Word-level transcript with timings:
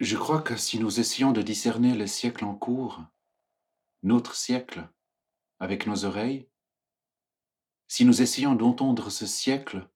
Je 0.00 0.16
crois 0.16 0.40
que 0.40 0.56
si 0.56 0.78
nous 0.78 0.98
essayons 0.98 1.30
de 1.30 1.42
discerner 1.42 1.94
le 1.94 2.06
siècle 2.06 2.46
en 2.46 2.54
cours, 2.54 3.02
notre 4.02 4.34
siècle, 4.34 4.88
avec 5.58 5.86
nos 5.86 6.06
oreilles, 6.06 6.48
si 7.86 8.06
nous 8.06 8.22
essayons 8.22 8.54
d'entendre 8.54 9.10
ce 9.10 9.26
siècle, 9.26 9.86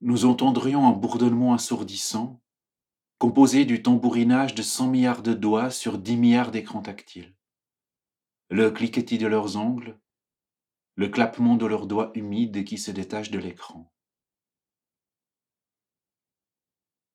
nous 0.00 0.24
entendrions 0.24 0.88
un 0.88 0.90
bourdonnement 0.90 1.54
assourdissant, 1.54 2.42
composé 3.18 3.64
du 3.64 3.80
tambourinage 3.80 4.56
de 4.56 4.62
100 4.62 4.88
milliards 4.88 5.22
de 5.22 5.34
doigts 5.34 5.70
sur 5.70 5.98
10 5.98 6.16
milliards 6.16 6.50
d'écrans 6.50 6.82
tactiles. 6.82 7.36
Le 8.50 8.72
cliquetis 8.72 9.18
de 9.18 9.28
leurs 9.28 9.56
ongles, 9.56 10.00
le 10.96 11.08
clappement 11.08 11.56
de 11.56 11.66
leurs 11.66 11.86
doigts 11.86 12.10
humides 12.16 12.64
qui 12.64 12.76
se 12.76 12.90
détachent 12.90 13.30
de 13.30 13.38
l'écran. 13.38 13.91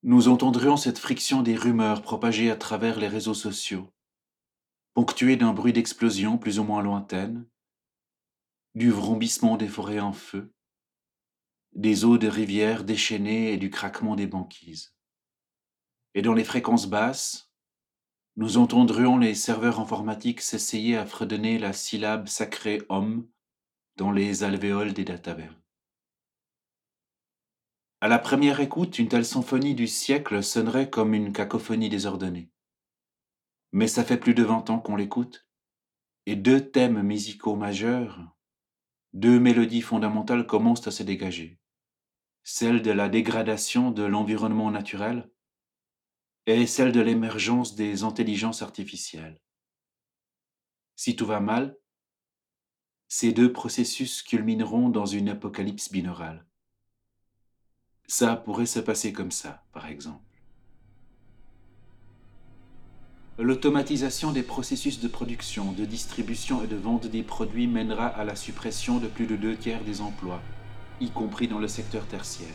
Nous 0.04 0.28
entendrions 0.28 0.78
cette 0.78 1.00
friction 1.00 1.42
des 1.42 1.56
rumeurs 1.56 2.02
propagées 2.02 2.52
à 2.52 2.56
travers 2.56 3.00
les 3.00 3.08
réseaux 3.08 3.34
sociaux, 3.34 3.92
ponctuée 4.94 5.36
d'un 5.36 5.54
bruit 5.54 5.74
d'explosion 5.74 6.38
plus 6.38 6.60
ou 6.60 6.64
moins 6.64 6.82
lointaine, 6.82 7.46
du 8.76 8.92
vrombissement 8.92 9.58
des 9.58 9.68
forêts 9.68 10.00
en 10.00 10.14
feu, 10.14 10.54
des 11.74 12.06
eaux 12.06 12.18
de 12.18 12.28
rivières 12.28 12.84
déchaînées 12.84 13.52
et 13.52 13.58
du 13.58 13.70
craquement 13.70 14.16
des 14.16 14.28
banquises. 14.28 14.96
Et 16.14 16.22
dans 16.22 16.34
les 16.34 16.44
fréquences 16.44 16.88
basses, 16.88 17.52
nous 18.36 18.58
entendrions 18.58 19.18
les 19.18 19.34
serveurs 19.34 19.80
informatiques 19.80 20.42
s'essayer 20.42 20.96
à 20.96 21.08
fredonner 21.08 21.58
la 21.58 21.74
syllabe 21.74 22.28
sacrée 22.28 22.84
homme 22.90 23.28
dans 23.96 24.12
les 24.12 24.44
alvéoles 24.44 24.94
des 24.94 25.06
datavernes. 25.06 25.60
À 28.00 28.08
la 28.08 28.20
première 28.20 28.60
écoute, 28.60 29.00
une 29.00 29.08
telle 29.08 29.26
symphonie 29.26 29.74
du 29.74 29.88
siècle 29.88 30.44
sonnerait 30.44 30.92
comme 30.92 31.16
une 31.16 31.34
cacophonie 31.34 31.90
désordonnée. 31.90 32.52
Mais 33.72 33.88
ça 33.88 34.04
fait 34.04 34.18
plus 34.18 34.36
de 34.36 34.44
vingt 34.44 34.70
ans 34.70 34.80
qu'on 34.80 34.96
l'écoute, 34.96 35.48
et 36.28 36.36
deux 36.36 36.70
thèmes 36.70 37.02
musicaux 37.02 37.56
majeurs, 37.56 38.20
deux 39.14 39.40
mélodies 39.40 39.82
fondamentales 39.82 40.46
commencent 40.46 40.86
à 40.86 40.92
se 40.92 41.02
dégager. 41.02 41.60
Celle 42.44 42.84
de 42.84 42.92
la 42.92 43.10
dégradation 43.10 43.90
de 43.90 44.04
l'environnement 44.04 44.70
naturel 44.70 45.32
et 46.46 46.68
celle 46.68 46.92
de 46.92 47.02
l'émergence 47.02 47.76
des 47.76 48.04
intelligences 48.04 48.62
artificielles. 48.62 49.42
Si 50.96 51.16
tout 51.16 51.26
va 51.26 51.40
mal, 51.40 51.78
ces 53.08 53.34
deux 53.34 53.52
processus 53.52 54.22
culmineront 54.22 54.90
dans 54.90 55.06
une 55.06 55.30
apocalypse 55.30 55.92
binaurale. 55.92 56.47
Ça 58.10 58.38
pourrait 58.38 58.66
se 58.66 58.80
passer 58.80 59.12
comme 59.12 59.32
ça, 59.32 59.62
par 59.74 59.88
exemple. 59.88 60.22
L'automatisation 63.38 64.32
des 64.32 64.44
processus 64.44 65.02
de 65.02 65.10
production, 65.10 65.74
de 65.74 65.84
distribution 65.84 66.64
et 66.64 66.68
de 66.68 66.78
vente 66.78 67.06
des 67.08 67.22
produits 67.22 67.68
mènera 67.68 68.08
à 68.08 68.24
la 68.24 68.38
suppression 68.38 69.00
de 69.00 69.08
plus 69.08 69.28
de 69.28 69.36
deux 69.36 69.58
tiers 69.58 69.84
des 69.84 70.00
emplois, 70.00 70.42
y 71.02 71.10
compris 71.10 71.50
dans 71.50 71.60
le 71.60 71.68
secteur 71.68 72.08
tertiaire. 72.08 72.48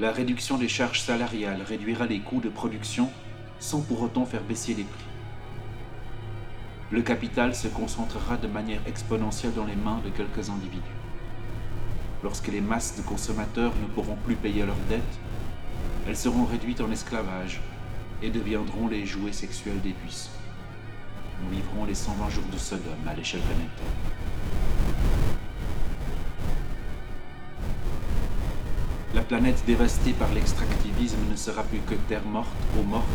La 0.00 0.10
réduction 0.10 0.58
des 0.58 0.68
charges 0.68 1.02
salariales 1.02 1.62
réduira 1.62 2.06
les 2.06 2.20
coûts 2.20 2.40
de 2.40 2.48
production 2.48 3.10
sans 3.60 3.80
pour 3.80 4.02
autant 4.02 4.26
faire 4.26 4.42
baisser 4.42 4.74
les 4.74 4.84
prix. 4.84 5.04
Le 6.90 7.00
capital 7.00 7.54
se 7.54 7.68
concentrera 7.68 8.36
de 8.36 8.48
manière 8.48 8.86
exponentielle 8.88 9.54
dans 9.54 9.66
les 9.66 9.76
mains 9.76 10.02
de 10.04 10.10
quelques 10.10 10.50
individus 10.50 11.01
lorsque 12.22 12.48
les 12.48 12.60
masses 12.60 12.96
de 12.96 13.02
consommateurs 13.02 13.72
ne 13.80 13.86
pourront 13.86 14.16
plus 14.24 14.36
payer 14.36 14.64
leurs 14.64 14.76
dettes, 14.88 15.02
elles 16.06 16.16
seront 16.16 16.44
réduites 16.44 16.80
en 16.80 16.90
esclavage 16.90 17.60
et 18.22 18.30
deviendront 18.30 18.88
les 18.88 19.06
jouets 19.06 19.32
sexuels 19.32 19.80
des 19.80 19.92
puissants. 19.92 20.30
Nous 21.42 21.56
vivrons 21.56 21.84
les 21.84 21.94
120 21.94 22.30
jours 22.30 22.44
de 22.52 22.58
Sodome 22.58 23.08
à 23.08 23.14
l'échelle 23.14 23.40
planétaire. 23.40 23.68
La 29.14 29.22
planète 29.22 29.62
dévastée 29.66 30.12
par 30.12 30.32
l'extractivisme 30.32 31.18
ne 31.30 31.36
sera 31.36 31.64
plus 31.64 31.80
que 31.80 31.94
terre 32.08 32.24
morte 32.24 32.48
ou 32.78 32.82
morte, 32.82 33.06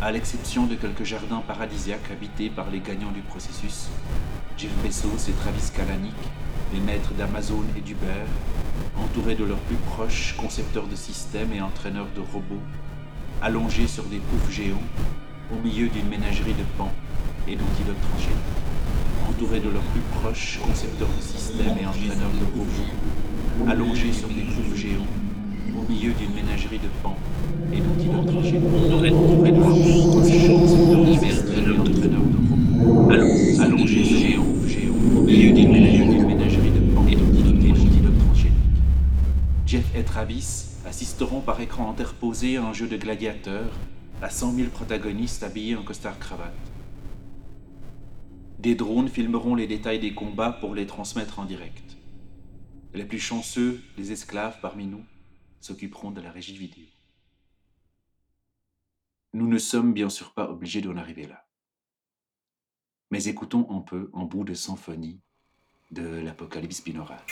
à 0.00 0.10
l'exception 0.10 0.66
de 0.66 0.74
quelques 0.74 1.04
jardins 1.04 1.42
paradisiaques 1.46 2.10
habités 2.10 2.50
par 2.50 2.70
les 2.70 2.80
gagnants 2.80 3.12
du 3.12 3.20
processus, 3.20 3.88
Jeff 4.56 4.72
Bezos 4.82 5.28
et 5.28 5.32
Travis 5.32 5.70
Kalanick, 5.74 6.14
les 6.72 6.80
maîtres 6.80 7.14
d'Amazon 7.14 7.62
et 7.76 7.80
d'Uber, 7.80 8.26
entourés 8.96 9.34
de 9.34 9.44
leurs 9.44 9.58
plus 9.58 9.76
proches 9.76 10.34
concepteurs 10.36 10.86
de 10.86 10.96
systèmes 10.96 11.52
et 11.52 11.62
entraîneurs 11.62 12.08
de 12.14 12.20
robots, 12.20 12.62
allongés 13.40 13.86
sur 13.86 14.04
des 14.04 14.18
poufs 14.18 14.50
géants, 14.50 14.76
au 15.52 15.62
milieu 15.64 15.88
d'une 15.88 16.08
ménagerie 16.08 16.52
de 16.52 16.64
pans 16.76 16.92
et 17.46 17.56
d'antilotes 17.56 18.00
tranchés. 18.10 18.36
Entourés 19.28 19.60
de 19.60 19.70
leurs 19.70 19.82
plus 19.82 20.02
proches 20.20 20.58
concepteurs 20.66 21.08
de 21.08 21.22
systèmes 21.22 21.78
et 21.80 21.86
entraîneurs 21.86 22.36
de 22.38 22.44
robots, 22.58 23.70
allongés 23.70 24.12
sur 24.12 24.28
des 24.28 24.42
poufs 24.42 24.76
géants, 24.76 25.06
au 25.74 25.90
milieu 25.90 26.12
d'une 26.12 26.34
ménagerie 26.34 26.78
de 26.78 26.88
pans 27.02 27.16
et 27.72 27.80
d'antilotes 27.80 28.26
tranchés. 28.26 28.58
Entourés 28.58 29.10
de 29.10 29.16
leurs 29.16 29.42
plus 29.42 29.52
proches 29.52 30.12
concepteurs 30.12 31.04
de 31.04 31.12
systèmes 31.14 31.37
Assisteront 40.84 41.40
par 41.40 41.60
écran 41.60 41.88
interposé 41.88 42.56
à 42.56 42.64
un 42.64 42.72
jeu 42.72 42.88
de 42.88 42.96
gladiateurs 42.96 43.72
à 44.20 44.28
100 44.28 44.52
000 44.54 44.70
protagonistes 44.70 45.44
habillés 45.44 45.76
en 45.76 45.84
costard-cravate. 45.84 46.52
Des 48.58 48.74
drones 48.74 49.08
filmeront 49.08 49.54
les 49.54 49.68
détails 49.68 50.00
des 50.00 50.14
combats 50.14 50.50
pour 50.50 50.74
les 50.74 50.88
transmettre 50.88 51.38
en 51.38 51.44
direct. 51.44 51.96
Les 52.94 53.04
plus 53.04 53.20
chanceux, 53.20 53.80
les 53.96 54.10
esclaves 54.10 54.58
parmi 54.60 54.86
nous, 54.86 55.04
s'occuperont 55.60 56.10
de 56.10 56.20
la 56.20 56.32
régie 56.32 56.56
vidéo. 56.56 56.86
Nous 59.34 59.46
ne 59.46 59.58
sommes 59.58 59.92
bien 59.92 60.08
sûr 60.10 60.32
pas 60.32 60.50
obligés 60.50 60.80
d'en 60.80 60.96
arriver 60.96 61.28
là. 61.28 61.46
Mais 63.12 63.28
écoutons 63.28 63.68
un 63.70 63.82
peu 63.82 64.10
en 64.12 64.24
bout 64.24 64.42
de 64.42 64.54
symphonie 64.54 65.20
de 65.92 66.02
l'apocalypse 66.02 66.82
binaural. 66.82 67.22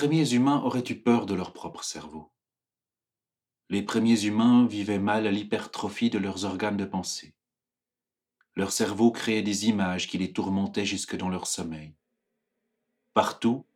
Premiers 0.00 0.32
humains 0.32 0.62
auraient 0.62 0.88
eu 0.88 0.94
peur 0.94 1.26
de 1.26 1.34
leur 1.34 1.52
propre 1.52 1.84
cerveau. 1.84 2.32
Les 3.68 3.82
premiers 3.82 4.24
humains 4.24 4.66
vivaient 4.66 4.98
mal 4.98 5.26
l'hypertrophie 5.26 6.08
de 6.08 6.16
leurs 6.16 6.46
organes 6.46 6.78
de 6.78 6.86
pensée. 6.86 7.34
Leur 8.56 8.72
cerveau 8.72 9.10
créait 9.10 9.42
des 9.42 9.68
images 9.68 10.08
qui 10.08 10.16
les 10.16 10.32
tourmentaient 10.32 10.86
jusque 10.86 11.18
dans 11.18 11.28
leur 11.28 11.46
sommeil. 11.46 11.92
Partout, 13.12 13.66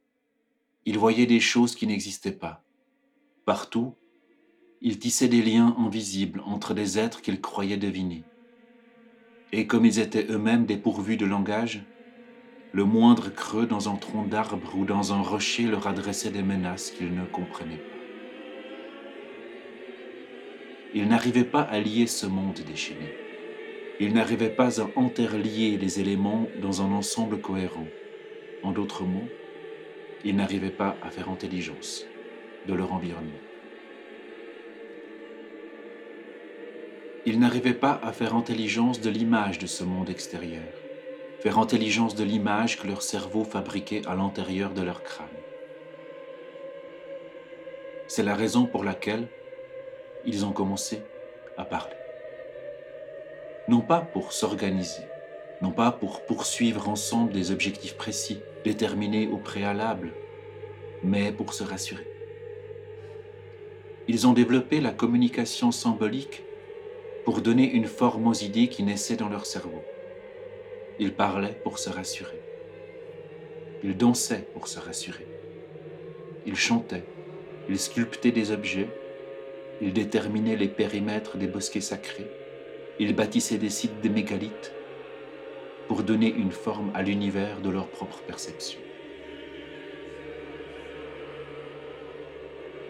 ils 0.86 0.96
voyaient 0.96 1.26
des 1.26 1.40
choses 1.40 1.74
qui 1.74 1.86
n'existaient 1.86 2.32
pas. 2.32 2.64
Partout, 3.44 3.94
ils 4.80 4.98
tissaient 4.98 5.28
des 5.28 5.42
liens 5.42 5.76
invisibles 5.76 6.40
entre 6.46 6.72
des 6.72 6.98
êtres 6.98 7.20
qu'ils 7.20 7.42
croyaient 7.42 7.76
deviner. 7.76 8.24
Et 9.52 9.66
comme 9.66 9.84
ils 9.84 9.98
étaient 9.98 10.26
eux-mêmes 10.30 10.64
dépourvus 10.64 11.18
de 11.18 11.26
langage, 11.26 11.84
le 12.74 12.82
moindre 12.82 13.32
creux 13.32 13.66
dans 13.66 13.88
un 13.88 13.94
tronc 13.94 14.24
d'arbre 14.24 14.74
ou 14.76 14.84
dans 14.84 15.12
un 15.12 15.22
rocher 15.22 15.62
leur 15.62 15.86
adressait 15.86 16.32
des 16.32 16.42
menaces 16.42 16.90
qu'ils 16.90 17.14
ne 17.14 17.24
comprenaient 17.24 17.76
pas. 17.76 17.94
Ils 20.92 21.06
n'arrivaient 21.06 21.44
pas 21.44 21.62
à 21.62 21.78
lier 21.78 22.08
ce 22.08 22.26
monde 22.26 22.58
déchaîné. 22.66 23.14
Ils 24.00 24.12
n'arrivaient 24.12 24.48
pas 24.48 24.80
à 24.80 24.86
interlier 24.96 25.76
les 25.76 26.00
éléments 26.00 26.48
dans 26.60 26.82
un 26.82 26.90
ensemble 26.90 27.40
cohérent. 27.40 27.86
En 28.64 28.72
d'autres 28.72 29.04
mots, 29.04 29.28
ils 30.24 30.34
n'arrivaient 30.34 30.70
pas 30.70 30.96
à 31.00 31.10
faire 31.10 31.28
intelligence 31.28 32.04
de 32.66 32.74
leur 32.74 32.92
environnement. 32.92 33.30
Ils 37.24 37.38
n'arrivaient 37.38 37.72
pas 37.72 38.00
à 38.02 38.12
faire 38.12 38.34
intelligence 38.34 39.00
de 39.00 39.10
l'image 39.10 39.60
de 39.60 39.66
ce 39.66 39.84
monde 39.84 40.10
extérieur 40.10 40.83
faire 41.44 41.58
intelligence 41.58 42.14
de 42.14 42.24
l'image 42.24 42.78
que 42.80 42.86
leur 42.86 43.02
cerveau 43.02 43.44
fabriquait 43.44 44.00
à 44.06 44.14
l'intérieur 44.14 44.72
de 44.72 44.80
leur 44.80 45.02
crâne. 45.02 45.26
C'est 48.06 48.22
la 48.22 48.34
raison 48.34 48.64
pour 48.64 48.82
laquelle 48.82 49.28
ils 50.24 50.46
ont 50.46 50.52
commencé 50.52 51.02
à 51.58 51.66
parler. 51.66 51.96
Non 53.68 53.82
pas 53.82 54.00
pour 54.00 54.32
s'organiser, 54.32 55.02
non 55.60 55.70
pas 55.70 55.92
pour 55.92 56.24
poursuivre 56.24 56.88
ensemble 56.88 57.34
des 57.34 57.50
objectifs 57.50 57.98
précis, 57.98 58.40
déterminés 58.64 59.28
au 59.28 59.36
préalable, 59.36 60.14
mais 61.02 61.30
pour 61.30 61.52
se 61.52 61.62
rassurer. 61.62 62.08
Ils 64.08 64.26
ont 64.26 64.32
développé 64.32 64.80
la 64.80 64.92
communication 64.92 65.72
symbolique 65.72 66.42
pour 67.26 67.42
donner 67.42 67.70
une 67.70 67.86
forme 67.86 68.28
aux 68.28 68.32
idées 68.32 68.68
qui 68.68 68.82
naissaient 68.82 69.16
dans 69.16 69.28
leur 69.28 69.44
cerveau. 69.44 69.84
Il 71.00 71.12
parlait 71.12 71.58
pour 71.64 71.80
se 71.80 71.90
rassurer. 71.90 72.40
Il 73.82 73.96
dansait 73.96 74.46
pour 74.52 74.68
se 74.68 74.78
rassurer. 74.78 75.26
Il 76.46 76.54
chantait. 76.54 77.04
Il 77.68 77.80
sculptait 77.80 78.30
des 78.30 78.52
objets. 78.52 78.88
Il 79.80 79.92
déterminait 79.92 80.54
les 80.54 80.68
périmètres 80.68 81.36
des 81.36 81.48
bosquets 81.48 81.80
sacrés. 81.80 82.30
Il 83.00 83.16
bâtissait 83.16 83.58
des 83.58 83.70
sites 83.70 84.00
de 84.02 84.08
mégalithes 84.08 84.72
pour 85.88 86.04
donner 86.04 86.32
une 86.32 86.52
forme 86.52 86.92
à 86.94 87.02
l'univers 87.02 87.60
de 87.60 87.70
leur 87.70 87.88
propre 87.88 88.20
perception. 88.20 88.78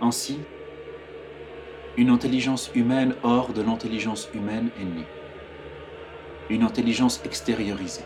Ainsi, 0.03 0.41
une 1.97 2.11
intelligence 2.11 2.71
humaine 2.75 3.15
hors 3.23 3.55
de 3.55 3.63
l'intelligence 3.63 4.29
humaine 4.35 4.69
est 4.79 4.85
née 4.85 5.07
une 6.51 6.63
intelligence 6.63 7.23
extériorisée. 7.25 8.05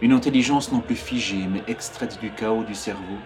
Une 0.00 0.12
intelligence 0.12 0.72
non 0.72 0.80
plus 0.80 0.96
figée, 0.96 1.46
mais 1.46 1.62
extraite 1.68 2.18
du 2.20 2.30
chaos 2.30 2.64
du 2.64 2.74
cerveau, 2.74 3.18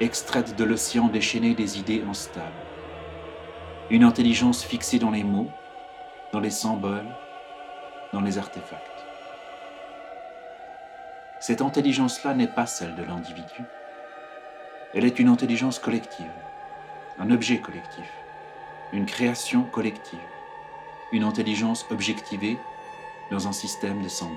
extraite 0.00 0.56
de 0.56 0.64
l'océan 0.64 1.08
déchaîné 1.08 1.54
des 1.54 1.78
idées 1.78 2.04
instables. 2.08 2.46
Une 3.90 4.04
intelligence 4.04 4.64
fixée 4.64 4.98
dans 4.98 5.10
les 5.10 5.24
mots, 5.24 5.50
dans 6.32 6.40
les 6.40 6.50
symboles, 6.50 7.08
dans 8.12 8.20
les 8.20 8.38
artefacts. 8.38 8.82
Cette 11.40 11.62
intelligence-là 11.62 12.34
n'est 12.34 12.48
pas 12.48 12.66
celle 12.66 12.96
de 12.96 13.04
l'individu. 13.04 13.62
Elle 14.94 15.04
est 15.04 15.18
une 15.18 15.28
intelligence 15.28 15.78
collective, 15.78 16.26
un 17.18 17.30
objet 17.30 17.58
collectif, 17.58 18.10
une 18.92 19.06
création 19.06 19.62
collective 19.62 20.18
une 21.12 21.24
intelligence 21.24 21.86
objectivée 21.90 22.58
dans 23.30 23.48
un 23.48 23.52
système 23.52 24.02
de 24.02 24.08
symboles. 24.08 24.36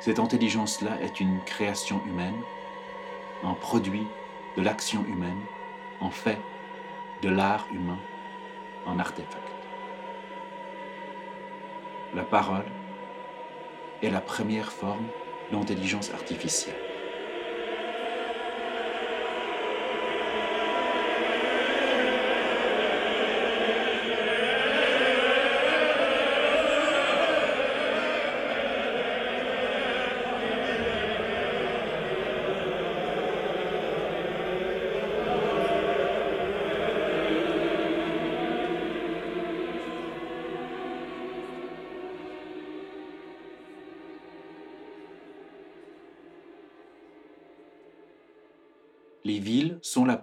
Cette 0.00 0.18
intelligence-là 0.18 1.00
est 1.02 1.20
une 1.20 1.40
création 1.44 2.00
humaine, 2.06 2.40
un 3.44 3.54
produit 3.54 4.06
de 4.56 4.62
l'action 4.62 5.04
humaine, 5.06 5.40
en 6.00 6.10
fait 6.10 6.38
de 7.22 7.28
l'art 7.28 7.66
humain, 7.72 7.98
en 8.86 8.98
artefact. 8.98 9.36
La 12.14 12.22
parole 12.22 12.64
est 14.02 14.10
la 14.10 14.20
première 14.20 14.72
forme 14.72 15.06
d'intelligence 15.52 16.10
artificielle. 16.10 16.89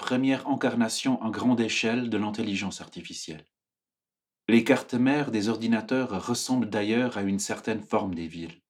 Première 0.08 0.48
incarnation 0.48 1.22
en 1.22 1.30
grande 1.30 1.60
échelle 1.60 2.10
de 2.10 2.18
l'intelligence 2.18 2.80
artificielle. 2.80 3.44
Les 4.48 4.64
cartes 4.64 4.94
mères 4.94 5.32
des 5.32 5.50
ordinateurs 5.50 6.26
ressemblent 6.26 6.70
d'ailleurs 6.70 7.18
à 7.18 7.24
une 7.24 7.40
certaine 7.40 7.82
forme 7.82 8.16
des 8.16 8.30
villes. 8.30 8.62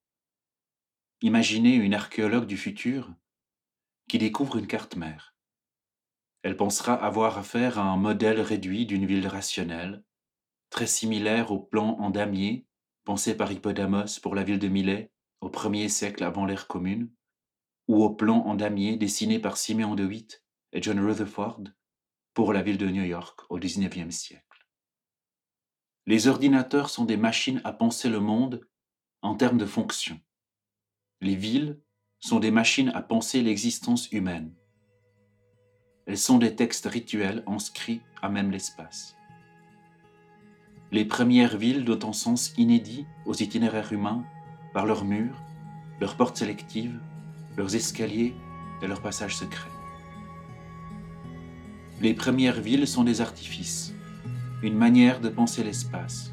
Imaginez 1.22 1.75
une 1.75 1.94
archéologue 1.94 2.48
du 2.48 2.58
futur 2.58 3.13
qui 4.10 4.17
découvre 4.17 4.58
une 4.58 4.65
carte 4.65 4.96
mère. 4.96 5.36
Elle 6.41 6.58
pensera 6.58 6.96
avoir 6.96 7.38
affaire 7.38 7.77
à 7.77 7.84
un 7.84 7.98
modèle 7.98 8.41
réduit 8.41 8.88
d'une 8.88 9.06
ville 9.06 9.27
rationnelle, 9.27 10.03
très 10.72 10.88
similaire 10.88 11.51
au 11.51 11.60
plan 11.60 12.00
en 12.00 12.10
damier 12.10 12.65
pensé 13.03 13.38
par 13.38 13.51
Hippodamos 13.51 14.20
pour 14.24 14.34
la 14.34 14.44
ville 14.44 14.58
de 14.58 14.70
Milet 14.70 15.12
au 15.41 15.50
premier 15.50 15.88
siècle 15.88 16.24
avant 16.24 16.48
l'ère 16.48 16.65
commune, 16.65 17.12
ou 17.88 18.03
au 18.03 18.10
plan 18.10 18.39
en 18.48 18.56
damier 18.56 18.98
dessiné 18.98 19.38
par 19.38 19.58
Simeon 19.58 19.94
de 19.94 20.03
Witt 20.03 20.47
et 20.74 20.82
John 20.82 21.00
Rutherford 21.00 21.64
pour 22.34 22.54
la 22.54 22.62
ville 22.62 22.78
de 22.78 22.88
New 22.88 23.04
York 23.04 23.42
au 23.50 23.58
XIXe 23.58 24.16
siècle. 24.16 24.44
Les 26.06 26.28
ordinateurs 26.28 26.90
sont 26.90 27.06
des 27.06 27.18
machines 27.18 27.62
à 27.64 27.74
penser 27.74 28.10
le 28.10 28.20
monde 28.20 28.68
en 29.22 29.36
termes 29.36 29.58
de 29.58 29.66
fonction. 29.66 30.20
Les 31.20 31.36
villes 31.36 31.82
sont 32.20 32.40
des 32.40 32.52
machines 32.52 32.90
à 32.90 33.02
penser 33.02 33.42
l'existence 33.42 34.12
humaine. 34.12 34.54
Elles 36.06 36.18
sont 36.18 36.38
des 36.38 36.56
textes 36.56 36.86
rituels 36.86 37.44
inscrits 37.48 38.02
à 38.22 38.30
même 38.30 38.52
l'espace. 38.52 39.16
Les 40.92 41.04
premières 41.04 41.58
villes 41.58 41.84
donnent 41.84 42.06
un 42.06 42.14
sens 42.14 42.54
inédit 42.58 43.06
aux 43.26 43.34
itinéraires 43.34 43.92
humains 43.92 44.24
par 44.74 44.86
leurs 44.86 45.04
murs, 45.04 45.44
leurs 46.00 46.16
portes 46.16 46.38
sélectives, 46.38 46.98
leurs 47.58 47.76
escaliers 47.76 48.34
et 48.82 48.88
leurs 48.88 49.02
passages 49.02 49.36
secrets. 49.36 49.76
Les 52.00 52.13
premières 52.13 52.62
villes 52.62 52.86
sont 52.86 53.04
des 53.04 53.22
artifices, 53.22 53.92
une 54.62 54.77
manière 54.77 55.20
de 55.20 55.30
penser 55.30 55.63
l'espace. 55.63 56.32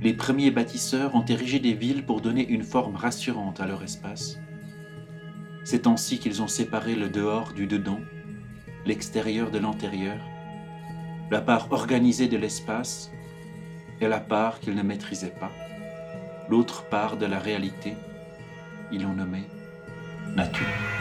Les 0.00 0.14
premiers 0.14 0.50
bâtisseurs 0.50 1.14
ont 1.14 1.24
érigé 1.26 1.58
des 1.58 1.74
villes 1.74 2.06
pour 2.06 2.22
donner 2.22 2.48
une 2.48 2.62
forme 2.62 2.96
rassurante 2.96 3.60
à 3.60 3.66
leur 3.66 3.82
espace. 3.82 4.38
C'est 5.62 5.86
ainsi 5.86 6.18
qu'ils 6.18 6.40
ont 6.40 6.48
séparé 6.48 6.94
le 6.94 7.10
dehors 7.10 7.52
du 7.52 7.66
dedans, 7.66 8.00
l'extérieur 8.86 9.50
de 9.50 9.58
l'intérieur, 9.58 10.16
la 11.30 11.42
part 11.42 11.70
organisée 11.70 12.28
de 12.28 12.38
l'espace 12.38 13.10
et 14.00 14.08
la 14.08 14.20
part 14.20 14.58
qu'ils 14.60 14.74
ne 14.74 14.82
maîtrisaient 14.82 15.36
pas, 15.38 15.52
l'autre 16.48 16.88
part 16.88 17.18
de 17.18 17.26
la 17.26 17.38
réalité, 17.38 17.94
ils 18.90 19.02
l'ont 19.02 19.12
nommée 19.12 19.44
nature. 20.34 20.99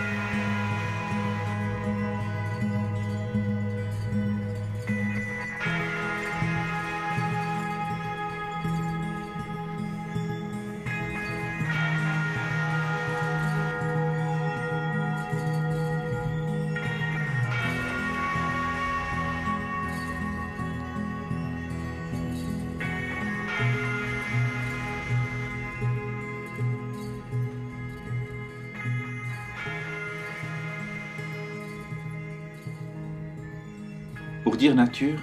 Nature, 34.80 35.20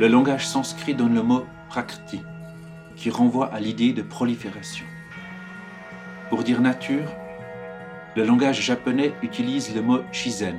le 0.00 0.08
langage 0.08 0.48
sanskrit 0.48 0.96
donne 0.96 1.14
le 1.14 1.22
mot 1.22 1.46
prakrti, 1.68 2.20
qui 2.96 3.08
renvoie 3.08 3.54
à 3.54 3.60
l'idée 3.60 3.92
de 3.92 4.02
prolifération. 4.02 4.84
Pour 6.28 6.42
dire 6.42 6.60
nature, 6.60 7.08
le 8.16 8.24
langage 8.24 8.60
japonais 8.60 9.12
utilise 9.22 9.72
le 9.76 9.80
mot 9.80 10.00
shizen, 10.10 10.58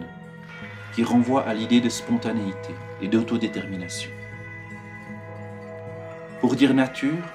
qui 0.94 1.04
renvoie 1.04 1.44
à 1.46 1.54
l'idée 1.54 1.82
de 1.82 1.90
spontanéité 1.90 2.74
et 3.02 3.10
d'autodétermination. 3.10 4.12
Pour 6.40 6.56
dire 6.56 6.74
nature, 6.74 7.26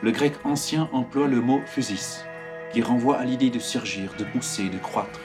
le 0.00 0.12
grec 0.12 0.34
ancien 0.44 0.88
emploie 0.92 1.26
le 1.26 1.40
mot 1.40 1.60
physis, 1.66 2.24
qui 2.72 2.82
renvoie 2.82 3.18
à 3.18 3.24
l'idée 3.24 3.50
de 3.50 3.58
surgir, 3.58 4.12
de 4.16 4.22
pousser, 4.22 4.68
de 4.68 4.78
croître. 4.78 5.20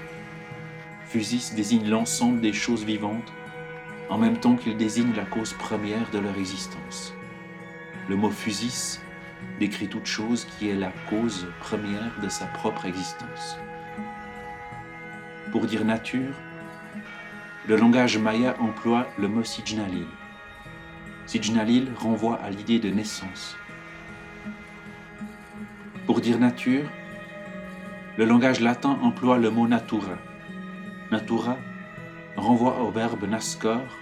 Physis 1.06 1.54
désigne 1.56 1.88
l'ensemble 1.88 2.42
des 2.42 2.54
choses 2.54 2.84
vivantes, 2.84 3.32
en 4.10 4.18
même 4.18 4.38
temps 4.38 4.56
qu'il 4.56 4.76
désigne 4.76 5.14
la 5.16 5.26
cause 5.26 5.54
première 5.54 6.10
de 6.12 6.20
leur 6.20 6.38
existence. 6.38 7.14
Le 8.08 8.16
mot 8.16 8.32
physis 8.32 9.02
décrit 9.60 9.88
toute 9.88 10.06
chose 10.06 10.46
qui 10.46 10.70
est 10.70 10.76
la 10.76 10.92
cause 11.10 11.48
première 11.60 12.20
de 12.22 12.30
sa 12.30 12.46
propre 12.46 12.86
existence. 12.86 13.58
Pour 15.52 15.66
dire 15.66 15.86
nature, 15.86 16.34
le 17.68 17.76
langage 17.76 18.18
maya 18.18 18.56
emploie 18.60 19.08
le 19.20 19.28
mot 19.28 19.44
Sijnalil. 19.44 20.08
Sijnalil 21.28 21.92
renvoie 21.96 22.40
à 22.42 22.50
l'idée 22.50 22.80
de 22.80 22.90
naissance. 22.90 23.56
Pour 26.08 26.22
dire 26.22 26.40
nature, 26.40 26.90
le 28.18 28.26
langage 28.26 28.60
latin 28.60 28.98
emploie 29.04 29.38
le 29.38 29.52
mot 29.52 29.68
natura. 29.68 30.18
Natura 31.12 31.58
renvoie 32.36 32.82
au 32.82 32.90
verbe 32.90 33.26
nascor 33.26 33.99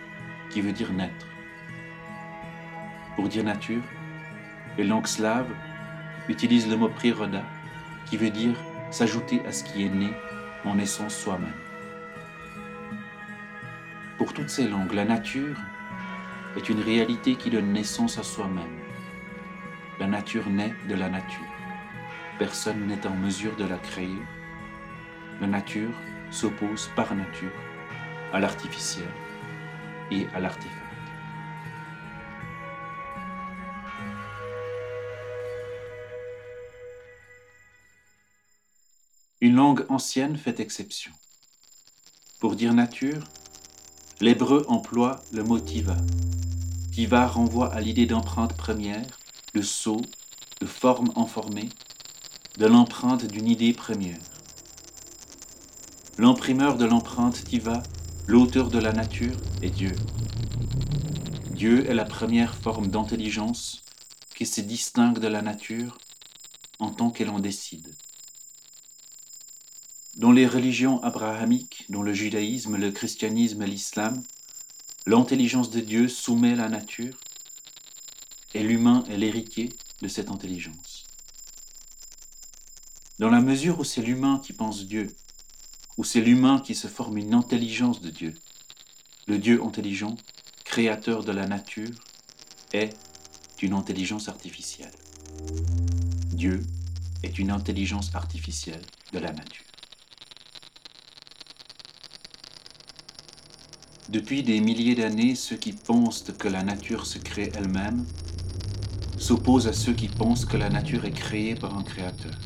qui 0.49 0.61
veut 0.61 0.71
dire 0.71 0.91
naître. 0.91 1.27
Pour 3.15 3.27
dire 3.27 3.43
nature, 3.43 3.83
les 4.77 4.83
langues 4.83 5.07
slaves 5.07 5.51
utilisent 6.29 6.69
le 6.69 6.77
mot 6.77 6.89
priroda 6.89 7.43
qui 8.05 8.17
veut 8.17 8.29
dire 8.29 8.55
s'ajouter 8.91 9.41
à 9.45 9.51
ce 9.51 9.63
qui 9.63 9.85
est 9.85 9.89
né 9.89 10.11
en 10.65 10.75
naissant 10.75 11.09
soi-même. 11.09 11.51
Pour 14.17 14.33
toutes 14.33 14.49
ces 14.49 14.67
langues, 14.67 14.93
la 14.93 15.05
nature 15.05 15.57
est 16.55 16.69
une 16.69 16.81
réalité 16.81 17.35
qui 17.35 17.49
donne 17.49 17.73
naissance 17.73 18.17
à 18.17 18.23
soi-même. 18.23 18.79
La 19.99 20.07
nature 20.07 20.49
naît 20.49 20.73
de 20.87 20.95
la 20.95 21.09
nature. 21.09 21.45
Personne 22.39 22.87
n'est 22.87 23.05
en 23.07 23.15
mesure 23.15 23.55
de 23.55 23.65
la 23.65 23.77
créer. 23.77 24.21
La 25.41 25.47
nature 25.47 25.93
s'oppose 26.31 26.89
par 26.95 27.13
nature 27.15 27.51
à 28.33 28.39
l'artificiel 28.39 29.07
et 30.11 30.27
à 30.33 30.39
l'artefact. 30.39 30.87
Une 39.39 39.55
langue 39.55 39.85
ancienne 39.89 40.35
fait 40.35 40.59
exception. 40.59 41.11
Pour 42.39 42.55
dire 42.55 42.73
nature, 42.73 43.23
l'hébreu 44.19 44.65
emploie 44.67 45.21
le 45.31 45.43
mot 45.43 45.59
tiva. 45.59 45.95
Tiva 46.91 47.27
renvoie 47.27 47.71
à 47.71 47.79
l'idée 47.79 48.07
d'empreinte 48.07 48.57
première, 48.57 49.19
de 49.53 49.61
sceau, 49.61 50.01
de 50.59 50.65
forme 50.65 51.11
informée, 51.15 51.69
de 52.57 52.65
l'empreinte 52.65 53.25
d'une 53.25 53.47
idée 53.47 53.73
première. 53.73 54.17
L'imprimeur 56.17 56.75
de 56.77 56.85
l'empreinte 56.85 57.43
tiva, 57.43 57.83
l'auteur 58.27 58.69
de 58.69 58.77
la 58.77 58.91
nature, 58.91 59.37
est 59.61 59.69
Dieu. 59.69 59.93
Dieu 61.51 61.89
est 61.89 61.93
la 61.93 62.03
première 62.03 62.53
forme 62.53 62.89
d'intelligence 62.89 63.83
qui 64.35 64.45
se 64.45 64.59
distingue 64.59 65.19
de 65.19 65.27
la 65.27 65.41
nature 65.41 65.97
en 66.79 66.91
tant 66.91 67.09
qu'elle 67.09 67.29
en 67.29 67.39
décide. 67.39 67.95
Dans 70.15 70.33
les 70.33 70.45
religions 70.45 71.01
abrahamiques, 71.03 71.85
dont 71.89 72.01
le 72.01 72.13
judaïsme, 72.13 72.75
le 72.75 72.91
christianisme 72.91 73.61
et 73.61 73.67
l'islam, 73.67 74.21
l'intelligence 75.05 75.69
de 75.69 75.79
Dieu 75.79 76.09
soumet 76.09 76.55
la 76.55 76.67
nature 76.67 77.17
et 78.53 78.61
l'humain 78.61 79.05
est 79.09 79.17
l'héritier 79.17 79.69
de 80.01 80.09
cette 80.09 80.29
intelligence. 80.29 81.05
Dans 83.19 83.29
la 83.29 83.41
mesure 83.41 83.79
où 83.79 83.83
c'est 83.85 84.01
l'humain 84.01 84.41
qui 84.43 84.51
pense 84.51 84.85
Dieu, 84.85 85.15
où 85.97 86.03
c'est 86.03 86.21
l'humain 86.21 86.59
qui 86.59 86.75
se 86.75 86.87
forme 86.87 87.17
une 87.17 87.33
intelligence 87.33 88.01
de 88.01 88.09
Dieu, 88.09 88.35
le 89.27 89.39
Dieu 89.39 89.61
intelligent, 89.63 90.15
créateur 90.63 91.23
de 91.23 91.31
la 91.31 91.47
nature, 91.47 91.95
est 92.71 92.95
une 93.61 93.73
intelligence 93.73 94.29
artificielle. 94.29 94.91
Dieu 96.27 96.63
est 97.23 97.39
une 97.39 97.51
intelligence 97.51 98.13
artificielle 98.13 98.81
de 99.11 99.19
la 99.19 99.31
nature. 99.31 99.65
Depuis 104.09 104.43
des 104.43 104.61
milliers 104.61 104.95
d'années, 104.95 105.35
ceux 105.35 105.57
qui 105.57 105.73
pensent 105.73 106.31
que 106.37 106.47
la 106.47 106.63
nature 106.63 107.05
se 107.05 107.17
crée 107.17 107.51
elle-même 107.55 108.05
s'opposent 109.17 109.67
à 109.67 109.73
ceux 109.73 109.93
qui 109.93 110.07
pensent 110.07 110.45
que 110.45 110.55
la 110.55 110.69
nature 110.69 111.03
est 111.05 111.11
créée 111.11 111.55
par 111.55 111.77
un 111.77 111.83
créateur. 111.83 112.37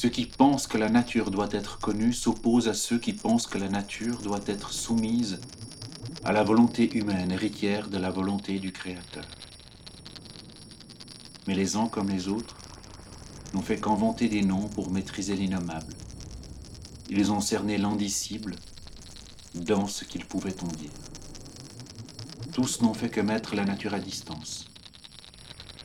Ceux 0.00 0.10
qui 0.10 0.26
pensent 0.26 0.68
que 0.68 0.78
la 0.78 0.90
nature 0.90 1.32
doit 1.32 1.48
être 1.50 1.80
connue 1.80 2.12
s'opposent 2.12 2.68
à 2.68 2.74
ceux 2.74 3.00
qui 3.00 3.12
pensent 3.12 3.48
que 3.48 3.58
la 3.58 3.68
nature 3.68 4.22
doit 4.22 4.44
être 4.46 4.72
soumise 4.72 5.40
à 6.22 6.30
la 6.30 6.44
volonté 6.44 6.96
humaine 6.96 7.32
héritière 7.32 7.88
de 7.88 7.98
la 7.98 8.12
volonté 8.12 8.60
du 8.60 8.70
Créateur. 8.70 9.24
Mais 11.48 11.56
les 11.56 11.74
uns 11.74 11.88
comme 11.88 12.10
les 12.10 12.28
autres 12.28 12.56
n'ont 13.54 13.60
fait 13.60 13.80
qu'inventer 13.80 14.28
des 14.28 14.42
noms 14.42 14.68
pour 14.68 14.92
maîtriser 14.92 15.34
l'innommable. 15.34 15.94
Ils 17.10 17.32
ont 17.32 17.40
cerné 17.40 17.76
l'indicible 17.76 18.54
dans 19.56 19.88
ce 19.88 20.04
qu'ils 20.04 20.26
pouvaient 20.26 20.62
en 20.62 20.68
dire. 20.68 20.92
Tous 22.52 22.82
n'ont 22.82 22.94
fait 22.94 23.10
que 23.10 23.20
mettre 23.20 23.56
la 23.56 23.64
nature 23.64 23.94
à 23.94 23.98
distance, 23.98 24.67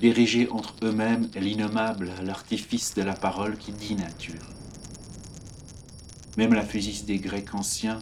diriger 0.03 0.49
entre 0.49 0.75
eux-mêmes 0.83 1.29
l'innommable 1.33 2.11
l'artifice 2.23 2.93
de 2.93 3.03
la 3.03 3.13
parole 3.13 3.57
qui 3.57 3.71
dit 3.71 3.95
nature. 3.95 4.49
Même 6.35 6.53
la 6.53 6.65
physis 6.65 7.05
des 7.05 7.19
Grecs 7.19 7.55
anciens 7.55 8.01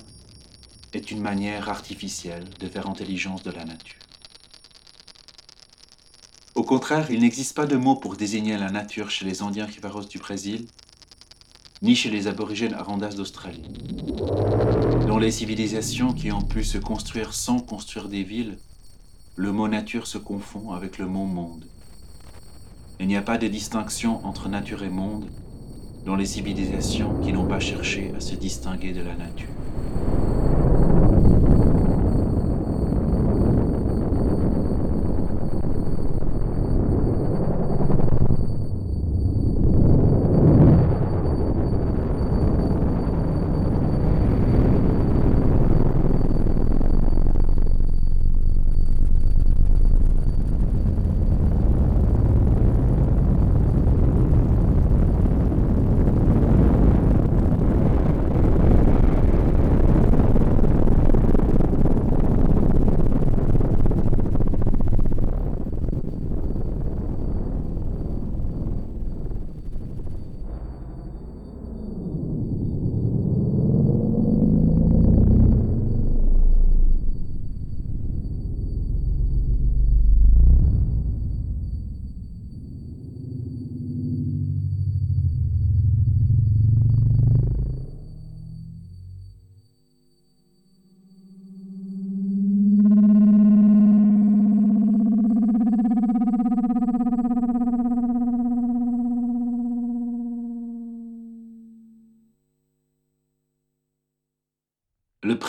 est 0.94 1.12
une 1.12 1.22
manière 1.22 1.70
artificielle 1.70 2.46
de 2.60 2.68
faire 2.68 2.90
intelligence 2.90 3.44
de 3.44 3.52
la 3.52 3.66
nature. 3.66 4.02
Au 6.56 6.64
contraire, 6.64 7.12
il 7.12 7.20
n'existe 7.20 7.56
pas 7.56 7.68
de 7.68 7.76
mot 7.76 7.96
pour 7.96 8.16
désigner 8.16 8.58
la 8.58 8.72
nature 8.72 9.12
chez 9.12 9.26
les 9.26 9.44
Indiens 9.44 9.68
Kivaros 9.68 10.06
du 10.06 10.18
Brésil, 10.18 10.66
ni 11.84 11.94
chez 11.96 12.10
les 12.10 12.26
aborigènes 12.26 12.74
Arandas 12.74 13.14
d'Australie. 13.14 13.70
Dans 15.06 15.20
les 15.20 15.30
civilisations 15.30 16.14
qui 16.14 16.32
ont 16.32 16.42
pu 16.42 16.64
se 16.64 16.80
construire 16.80 17.36
sans 17.36 17.60
construire 17.60 18.10
des 18.10 18.24
villes, 18.24 18.58
le 19.36 19.52
mot 19.52 19.68
nature 19.68 20.08
se 20.08 20.18
confond 20.18 20.72
avec 20.72 20.98
le 20.98 21.06
mot 21.06 21.28
monde. 21.28 21.71
Il 23.02 23.08
n'y 23.08 23.18
a 23.18 23.24
pas 23.24 23.40
de 23.40 23.48
distinction 23.48 24.24
entre 24.28 24.48
nature 24.48 24.84
et 24.84 24.90
monde 24.90 25.26
dans 26.06 26.16
les 26.16 26.28
civilisations 26.28 27.20
qui 27.24 27.34
n'ont 27.34 27.48
pas 27.48 27.60
cherché 27.60 28.14
à 28.16 28.20
se 28.20 28.36
distinguer 28.36 28.94
de 28.94 29.02
la 29.02 29.16
nature. 29.16 29.50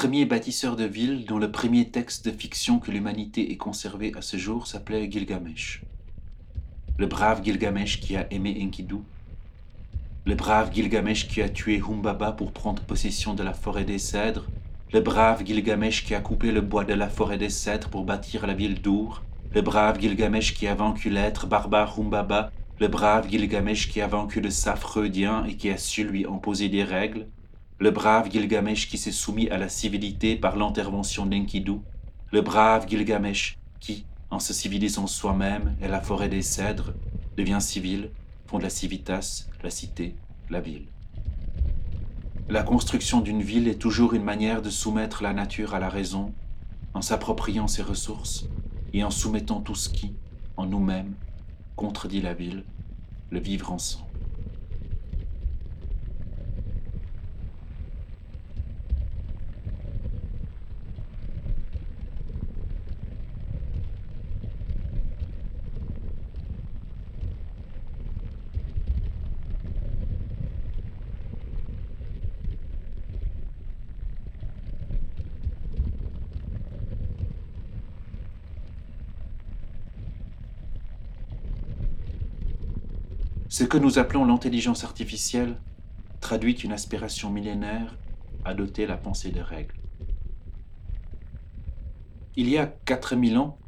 Premier 0.02 0.24
bâtisseur 0.24 0.74
de 0.74 0.82
ville 0.82 1.26
dont 1.26 1.38
le 1.38 1.52
premier 1.52 1.88
texte 1.88 2.26
de 2.26 2.32
fiction 2.32 2.80
que 2.80 2.90
l'humanité 2.90 3.52
ait 3.52 3.56
conservé 3.56 4.12
à 4.16 4.20
ce 4.20 4.36
jour 4.36 4.66
s'appelait 4.66 5.08
Gilgamesh. 5.08 5.84
Le 6.98 7.06
brave 7.06 7.44
Gilgamesh 7.44 8.00
qui 8.00 8.16
a 8.16 8.26
aimé 8.32 8.58
Enkidu. 8.60 8.96
Le 10.26 10.34
brave 10.34 10.74
Gilgamesh 10.74 11.28
qui 11.28 11.40
a 11.40 11.48
tué 11.48 11.80
Humbaba 11.80 12.32
pour 12.32 12.50
prendre 12.50 12.82
possession 12.82 13.34
de 13.34 13.44
la 13.44 13.54
forêt 13.54 13.84
des 13.84 14.00
cèdres. 14.00 14.46
Le 14.92 14.98
brave 14.98 15.46
Gilgamesh 15.46 16.04
qui 16.04 16.16
a 16.16 16.20
coupé 16.20 16.50
le 16.50 16.62
bois 16.62 16.82
de 16.82 16.94
la 16.94 17.08
forêt 17.08 17.38
des 17.38 17.48
cèdres 17.48 17.88
pour 17.88 18.02
bâtir 18.02 18.44
la 18.48 18.54
ville 18.54 18.82
d'Our. 18.82 19.22
Le 19.54 19.62
brave 19.62 20.00
Gilgamesh 20.00 20.54
qui 20.54 20.66
a 20.66 20.74
vaincu 20.74 21.10
l'être 21.10 21.46
barbare 21.46 21.96
Humbaba 21.96 22.50
le 22.80 22.88
brave 22.88 23.30
Gilgamesh 23.30 23.88
qui 23.88 24.00
a 24.00 24.08
vaincu 24.08 24.40
le 24.40 24.50
Safreudien 24.50 25.44
et 25.44 25.54
qui 25.54 25.70
a 25.70 25.76
su 25.76 26.02
lui 26.02 26.26
imposer 26.26 26.68
des 26.68 26.82
règles, 26.82 27.28
le 27.82 27.90
brave 27.90 28.30
Gilgamesh 28.30 28.88
qui 28.88 28.96
s'est 28.96 29.10
soumis 29.10 29.50
à 29.50 29.58
la 29.58 29.68
civilité 29.68 30.36
par 30.36 30.54
l'intervention 30.54 31.26
d'Enkidu, 31.26 31.78
le 32.30 32.40
brave 32.40 32.86
Gilgamesh 32.88 33.58
qui, 33.80 34.06
en 34.30 34.38
se 34.38 34.52
civilisant 34.52 35.08
soi-même 35.08 35.74
et 35.82 35.88
la 35.88 36.00
forêt 36.00 36.28
des 36.28 36.42
cèdres, 36.42 36.92
devient 37.36 37.58
civil, 37.60 38.10
fonde 38.46 38.62
la 38.62 38.70
civitas, 38.70 39.48
la 39.64 39.70
cité, 39.70 40.14
la 40.48 40.60
ville. 40.60 40.86
La 42.48 42.62
construction 42.62 43.20
d'une 43.20 43.42
ville 43.42 43.66
est 43.66 43.80
toujours 43.80 44.14
une 44.14 44.22
manière 44.22 44.62
de 44.62 44.70
soumettre 44.70 45.24
la 45.24 45.32
nature 45.32 45.74
à 45.74 45.80
la 45.80 45.88
raison, 45.88 46.32
en 46.94 47.02
s'appropriant 47.02 47.66
ses 47.66 47.82
ressources 47.82 48.44
et 48.92 49.02
en 49.02 49.10
soumettant 49.10 49.60
tout 49.60 49.74
ce 49.74 49.88
qui, 49.88 50.12
en 50.56 50.66
nous-mêmes, 50.66 51.14
contredit 51.74 52.22
la 52.22 52.34
ville, 52.34 52.62
le 53.30 53.40
vivre 53.40 53.72
ensemble. 53.72 54.11
Ce 83.52 83.64
que 83.64 83.76
nous 83.76 83.98
appelons 83.98 84.24
l'intelligence 84.24 84.82
artificielle 84.82 85.58
traduit 86.22 86.54
une 86.54 86.72
aspiration 86.72 87.28
millénaire 87.28 87.98
à 88.46 88.54
doter 88.54 88.86
la 88.86 88.96
pensée 88.96 89.30
de 89.30 89.42
règles. 89.42 89.74
Il 92.34 92.48
y 92.48 92.56
a 92.56 92.64
4000 92.86 93.36
ans, 93.36 93.58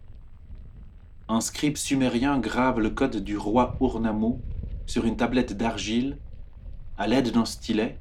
un 1.28 1.42
scribe 1.42 1.76
sumérien 1.76 2.38
grave 2.38 2.80
le 2.80 2.88
code 2.88 3.16
du 3.16 3.36
roi 3.36 3.76
Urnamo 3.78 4.40
sur 4.86 5.04
une 5.04 5.18
tablette 5.18 5.54
d'argile 5.54 6.16
à 6.96 7.06
l'aide 7.06 7.30
d'un 7.30 7.44
stylet, 7.44 7.98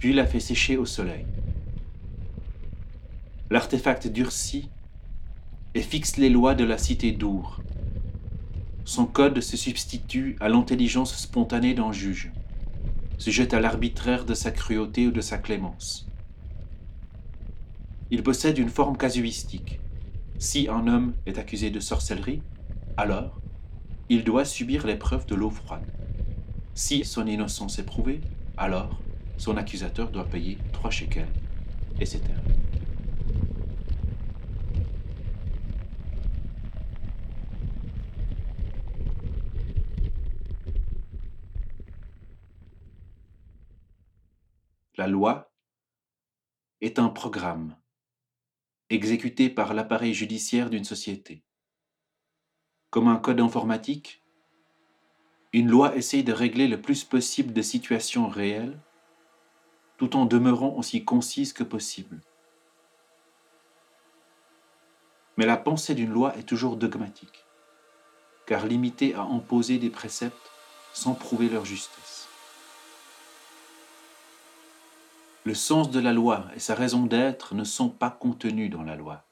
puis 0.00 0.12
la 0.12 0.26
fait 0.26 0.38
sécher 0.38 0.76
au 0.76 0.84
soleil. 0.84 1.24
L'artefact 3.48 4.06
durcit 4.06 4.68
et 5.72 5.80
fixe 5.80 6.18
les 6.18 6.28
lois 6.28 6.54
de 6.54 6.64
la 6.64 6.76
cité 6.76 7.10
d'Our, 7.10 7.62
son 8.90 9.06
code 9.06 9.40
se 9.40 9.56
substitue 9.56 10.36
à 10.40 10.48
l'intelligence 10.48 11.16
spontanée 11.16 11.74
d'un 11.74 11.92
juge, 11.92 12.32
sujette 13.18 13.54
à 13.54 13.60
l'arbitraire 13.60 14.24
de 14.24 14.34
sa 14.34 14.50
cruauté 14.50 15.06
ou 15.06 15.12
de 15.12 15.20
sa 15.20 15.38
clémence. 15.38 16.08
Il 18.10 18.24
possède 18.24 18.58
une 18.58 18.68
forme 18.68 18.96
casuistique. 18.96 19.78
Si 20.40 20.66
un 20.68 20.88
homme 20.88 21.12
est 21.24 21.38
accusé 21.38 21.70
de 21.70 21.78
sorcellerie, 21.78 22.42
alors 22.96 23.40
il 24.08 24.24
doit 24.24 24.44
subir 24.44 24.84
l'épreuve 24.84 25.24
de 25.26 25.36
l'eau 25.36 25.50
froide. 25.50 25.86
Si 26.74 27.04
son 27.04 27.28
innocence 27.28 27.78
est 27.78 27.86
prouvée, 27.86 28.20
alors 28.56 29.00
son 29.38 29.56
accusateur 29.56 30.10
doit 30.10 30.26
payer 30.26 30.58
trois 30.72 30.90
shekels, 30.90 31.28
etc. 32.00 32.22
La 45.00 45.06
loi 45.06 45.50
est 46.82 46.98
un 46.98 47.08
programme 47.08 47.74
exécuté 48.90 49.48
par 49.48 49.72
l'appareil 49.72 50.12
judiciaire 50.12 50.68
d'une 50.68 50.84
société. 50.84 51.42
Comme 52.90 53.08
un 53.08 53.16
code 53.16 53.40
informatique, 53.40 54.22
une 55.54 55.70
loi 55.70 55.96
essaye 55.96 56.22
de 56.22 56.34
régler 56.34 56.68
le 56.68 56.82
plus 56.82 57.04
possible 57.04 57.54
de 57.54 57.62
situations 57.62 58.28
réelles 58.28 58.78
tout 59.96 60.16
en 60.16 60.26
demeurant 60.26 60.76
aussi 60.76 61.02
concise 61.02 61.54
que 61.54 61.64
possible. 61.64 62.20
Mais 65.38 65.46
la 65.46 65.56
pensée 65.56 65.94
d'une 65.94 66.12
loi 66.12 66.36
est 66.36 66.46
toujours 66.46 66.76
dogmatique, 66.76 67.46
car 68.44 68.66
limitée 68.66 69.14
à 69.14 69.22
imposer 69.22 69.78
des 69.78 69.88
préceptes 69.88 70.50
sans 70.92 71.14
prouver 71.14 71.48
leur 71.48 71.64
justesse. 71.64 72.09
Le 75.44 75.54
sens 75.54 75.90
de 75.90 76.00
la 76.00 76.12
loi 76.12 76.44
et 76.54 76.58
sa 76.58 76.74
raison 76.74 77.06
d'être 77.06 77.54
ne 77.54 77.64
sont 77.64 77.88
pas 77.88 78.10
contenus 78.10 78.70
dans 78.70 78.82
la 78.82 78.94
loi, 78.94 79.24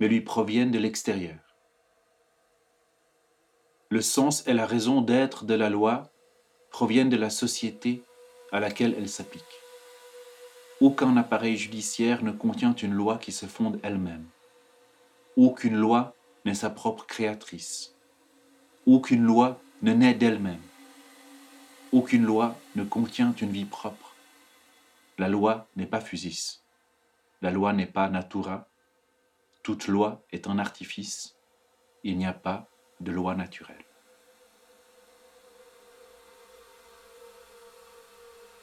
mais 0.00 0.08
lui 0.08 0.22
proviennent 0.22 0.70
de 0.70 0.78
l'extérieur. 0.78 1.38
Le 3.90 4.00
sens 4.00 4.42
et 4.46 4.54
la 4.54 4.64
raison 4.64 5.02
d'être 5.02 5.44
de 5.44 5.52
la 5.52 5.68
loi 5.68 6.10
proviennent 6.70 7.10
de 7.10 7.18
la 7.18 7.28
société 7.28 8.02
à 8.52 8.58
laquelle 8.58 8.94
elle 8.96 9.08
s'applique. 9.08 9.44
Aucun 10.80 11.14
appareil 11.18 11.58
judiciaire 11.58 12.24
ne 12.24 12.32
contient 12.32 12.74
une 12.74 12.94
loi 12.94 13.18
qui 13.18 13.32
se 13.32 13.44
fonde 13.44 13.78
elle-même. 13.82 14.24
Aucune 15.36 15.76
loi 15.76 16.14
n'est 16.46 16.54
sa 16.54 16.70
propre 16.70 17.04
créatrice. 17.06 17.94
Aucune 18.86 19.24
loi 19.24 19.60
ne 19.82 19.92
naît 19.92 20.14
d'elle-même. 20.14 20.62
Aucune 21.92 22.24
loi 22.24 22.56
ne 22.76 22.84
contient 22.84 23.34
une 23.42 23.50
vie 23.50 23.66
propre. 23.66 24.01
La 25.22 25.28
loi 25.28 25.68
n'est 25.76 25.86
pas 25.86 26.00
fusis. 26.00 26.64
La 27.42 27.52
loi 27.52 27.72
n'est 27.72 27.86
pas 27.86 28.08
natura. 28.08 28.66
Toute 29.62 29.86
loi 29.86 30.24
est 30.32 30.48
un 30.48 30.58
artifice. 30.58 31.36
Il 32.02 32.18
n'y 32.18 32.26
a 32.26 32.32
pas 32.32 32.68
de 32.98 33.12
loi 33.12 33.36
naturelle. 33.36 33.84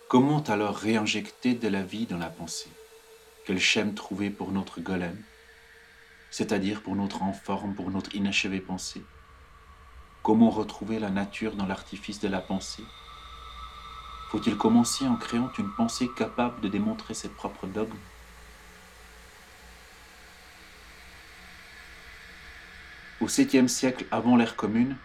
Comment 0.09 0.43
alors 0.43 0.75
réinjecter 0.75 1.53
de 1.53 1.69
la 1.69 1.81
vie 1.81 2.07
dans 2.07 2.17
la 2.17 2.29
pensée 2.29 2.71
Quel 3.45 3.57
schème 3.61 3.93
trouver 3.93 4.29
pour 4.29 4.51
notre 4.51 4.81
golem 4.81 5.17
C'est-à-dire 6.29 6.83
pour 6.83 6.97
notre 6.97 7.23
informe, 7.23 7.73
pour 7.73 7.89
notre 7.89 8.13
inachevée 8.13 8.59
pensée? 8.59 9.05
Comment 10.23 10.49
retrouver 10.49 10.99
la 10.99 11.09
nature 11.09 11.55
dans 11.55 11.67
l'artifice 11.67 12.19
de 12.19 12.27
la 12.27 12.41
pensée 12.41 12.83
faut-il 14.29 14.55
commencer 14.57 15.07
en 15.07 15.15
créant 15.15 15.51
une 15.57 15.71
pensée 15.71 16.07
capable 16.15 16.61
de 16.61 16.67
démontrer 16.67 17.15
ses 17.15 17.29
propres 17.29 17.65
dogmes 17.65 17.97
Au 23.21 23.25
7e 23.25 23.67
siècle 23.67 24.05
avant 24.11 24.37
l'ère 24.37 24.55
commune, 24.55 24.95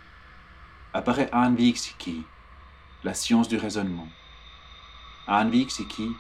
apparaît 0.92 1.30
Anviksiki, 1.32 2.22
la 3.02 3.14
science 3.14 3.48
du 3.48 3.56
raisonnement. 3.56 4.08
Anviksiki 5.26 6.10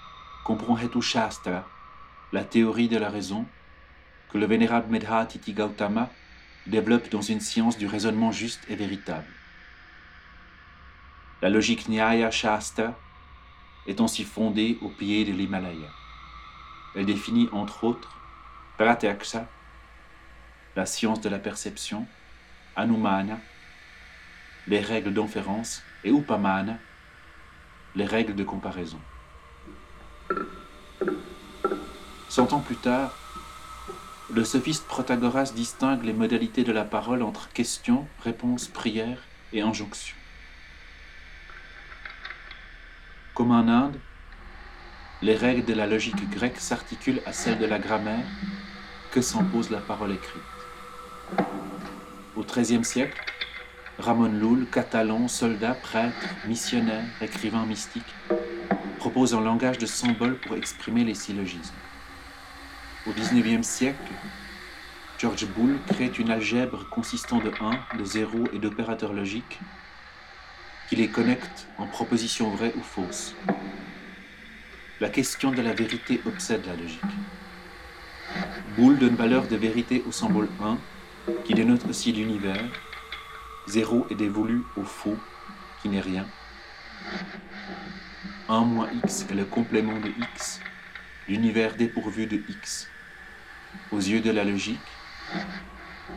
comprend 0.42 0.78
Hetu 0.78 1.02
Shastra, 1.02 1.68
la 2.32 2.42
théorie 2.42 2.88
de 2.88 2.96
la 2.96 3.10
raison, 3.10 3.44
que 4.32 4.38
le 4.38 4.46
vénérable 4.46 4.90
Medhatiti 4.90 5.52
Gautama 5.52 6.10
développe 6.66 7.10
dans 7.10 7.22
une 7.22 7.40
science 7.40 7.76
du 7.76 7.86
raisonnement 7.86 8.32
juste 8.32 8.62
et 8.68 8.76
véritable. 8.76 9.28
La 11.44 11.50
logique 11.50 11.90
Nyaya 11.90 12.30
Shastra 12.30 12.94
est 13.86 14.00
ainsi 14.00 14.24
fondée 14.24 14.78
au 14.80 14.88
pied 14.88 15.26
de 15.26 15.32
l'Himalaya. 15.32 15.90
Elle 16.96 17.04
définit 17.04 17.50
entre 17.52 17.84
autres 17.84 18.16
Pratyaksa, 18.78 19.46
la 20.74 20.86
science 20.86 21.20
de 21.20 21.28
la 21.28 21.38
perception, 21.38 22.06
Anumana, 22.76 23.40
les 24.68 24.80
règles 24.80 25.12
d'inférence, 25.12 25.82
et 26.02 26.08
Upamana, 26.08 26.78
les 27.94 28.06
règles 28.06 28.34
de 28.34 28.44
comparaison. 28.44 29.00
Cent 32.30 32.54
ans 32.54 32.60
plus 32.60 32.76
tard, 32.76 33.18
le 34.32 34.44
sophiste 34.44 34.86
Protagoras 34.86 35.52
distingue 35.54 36.04
les 36.04 36.14
modalités 36.14 36.64
de 36.64 36.72
la 36.72 36.84
parole 36.84 37.20
entre 37.22 37.50
question, 37.50 38.08
réponse, 38.22 38.66
prière 38.66 39.18
et 39.52 39.60
injonction. 39.60 40.16
Comme 43.34 43.50
en 43.50 43.66
Inde, 43.66 43.98
les 45.20 45.34
règles 45.34 45.64
de 45.64 45.74
la 45.74 45.88
logique 45.88 46.30
grecque 46.30 46.60
s'articulent 46.60 47.20
à 47.26 47.32
celles 47.32 47.58
de 47.58 47.66
la 47.66 47.80
grammaire 47.80 48.24
que 49.10 49.20
s'impose 49.20 49.70
la 49.70 49.80
parole 49.80 50.12
écrite. 50.12 50.40
Au 52.36 52.44
XIIIe 52.44 52.84
siècle, 52.84 53.20
Ramon 53.98 54.30
Lull, 54.30 54.66
catalan, 54.70 55.26
soldat, 55.26 55.74
prêtre, 55.74 56.28
missionnaire, 56.46 57.02
écrivain 57.20 57.66
mystique, 57.66 58.14
propose 58.98 59.34
un 59.34 59.40
langage 59.40 59.78
de 59.78 59.86
symboles 59.86 60.38
pour 60.38 60.54
exprimer 60.54 61.02
les 61.02 61.14
syllogismes. 61.14 61.74
Au 63.04 63.10
XIXe 63.10 63.66
siècle, 63.66 64.12
George 65.18 65.44
Boole 65.56 65.80
crée 65.88 66.12
une 66.20 66.30
algèbre 66.30 66.88
consistant 66.88 67.38
de 67.38 67.50
1, 67.60 67.98
de 67.98 68.04
0 68.04 68.44
et 68.52 68.60
d'opérateurs 68.60 69.12
logiques 69.12 69.58
qui 70.88 70.96
les 70.96 71.08
connectent 71.08 71.66
en 71.78 71.86
propositions 71.86 72.50
vraies 72.50 72.74
ou 72.76 72.82
fausses. 72.82 73.34
La 75.00 75.08
question 75.08 75.50
de 75.50 75.62
la 75.62 75.72
vérité 75.72 76.20
obsède 76.26 76.66
la 76.66 76.76
logique. 76.76 77.00
Boole 78.76 78.98
donne 78.98 79.16
valeur 79.16 79.46
de 79.46 79.56
vérité 79.56 80.02
au 80.06 80.12
symbole 80.12 80.48
1, 80.62 80.78
qui 81.44 81.54
dénote 81.54 81.86
aussi 81.88 82.12
l'univers. 82.12 82.64
0 83.66 84.06
est 84.10 84.14
dévolu 84.14 84.62
au 84.76 84.84
faux, 84.84 85.18
qui 85.80 85.88
n'est 85.88 86.00
rien. 86.00 86.26
1 88.48 88.60
moins 88.60 88.88
x 89.04 89.26
est 89.30 89.34
le 89.34 89.44
complément 89.44 89.98
de 89.98 90.10
x, 90.34 90.60
l'univers 91.28 91.76
dépourvu 91.76 92.26
de 92.26 92.42
x. 92.48 92.88
Aux 93.90 93.98
yeux 93.98 94.20
de 94.20 94.30
la 94.30 94.44
logique, 94.44 94.78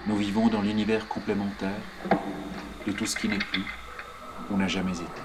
nous 0.07 0.17
vivons 0.17 0.47
dans 0.49 0.61
l'univers 0.61 1.07
complémentaire 1.07 1.81
de 2.85 2.91
tout 2.91 3.05
ce 3.05 3.15
qui 3.15 3.27
n'est 3.27 3.37
plus 3.37 3.65
ou 4.49 4.57
n'a 4.57 4.67
jamais 4.67 4.91
été. 4.91 5.21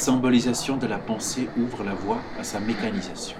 Symbolisation 0.00 0.78
de 0.78 0.86
la 0.86 0.96
pensée 0.96 1.46
ouvre 1.58 1.84
la 1.84 1.92
voie 1.92 2.20
à 2.38 2.42
sa 2.42 2.58
mécanisation. 2.58 3.36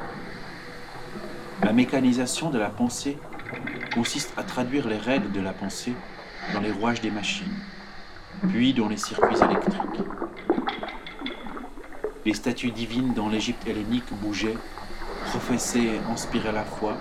La 1.62 1.72
mécanisation 1.72 2.50
de 2.50 2.58
la 2.58 2.68
pensée 2.68 3.16
consiste 3.94 4.34
à 4.36 4.42
traduire 4.42 4.86
les 4.86 4.98
règles 4.98 5.32
de 5.32 5.40
la 5.40 5.54
pensée 5.54 5.94
dans 6.52 6.60
les 6.60 6.70
rouages 6.70 7.00
des 7.00 7.10
machines, 7.10 7.56
puis 8.50 8.74
dans 8.74 8.88
les 8.88 8.98
circuits 8.98 9.38
électriques. 9.42 10.06
Les 12.26 12.34
statues 12.34 12.72
divines 12.72 13.14
dans 13.14 13.30
l'Égypte 13.30 13.66
hellénique 13.66 14.12
bougeaient, 14.20 14.58
professaient 15.30 15.78
et 15.78 16.00
inspiraient 16.12 16.52
la 16.52 16.64
foi, 16.64 16.98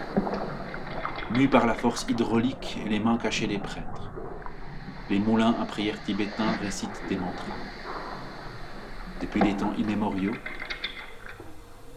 mues 1.32 1.50
par 1.50 1.68
la 1.68 1.74
force 1.74 2.06
hydraulique 2.08 2.80
et 2.86 2.88
les 2.88 3.00
mains 3.02 3.18
cachées 3.18 3.48
des 3.48 3.60
prêtres. 3.60 4.10
Les 5.10 5.20
moulins 5.20 5.56
à 5.62 5.66
prière 5.66 6.02
tibétains 6.06 6.54
récitent 6.62 7.02
des 7.10 7.18
mantras 7.18 7.79
depuis 9.30 9.48
les 9.48 9.56
temps 9.56 9.74
immémoriaux, 9.78 10.34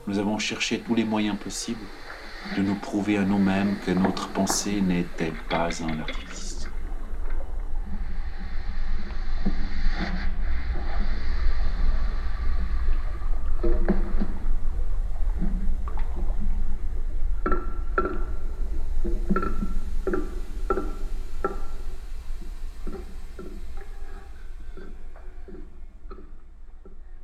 nous 0.07 0.19
avons 0.19 0.39
cherché 0.39 0.81
tous 0.81 0.95
les 0.95 1.05
moyens 1.05 1.39
possibles 1.39 1.81
de 2.59 2.63
nous 2.63 2.75
prouver 2.75 3.17
à 3.17 3.23
nous-mêmes 3.23 3.77
que 3.87 3.91
notre 3.91 4.29
pensée 4.29 4.83
n'était 4.83 5.33
pas 5.49 5.71
un 5.83 6.01
artifice. 6.01 6.69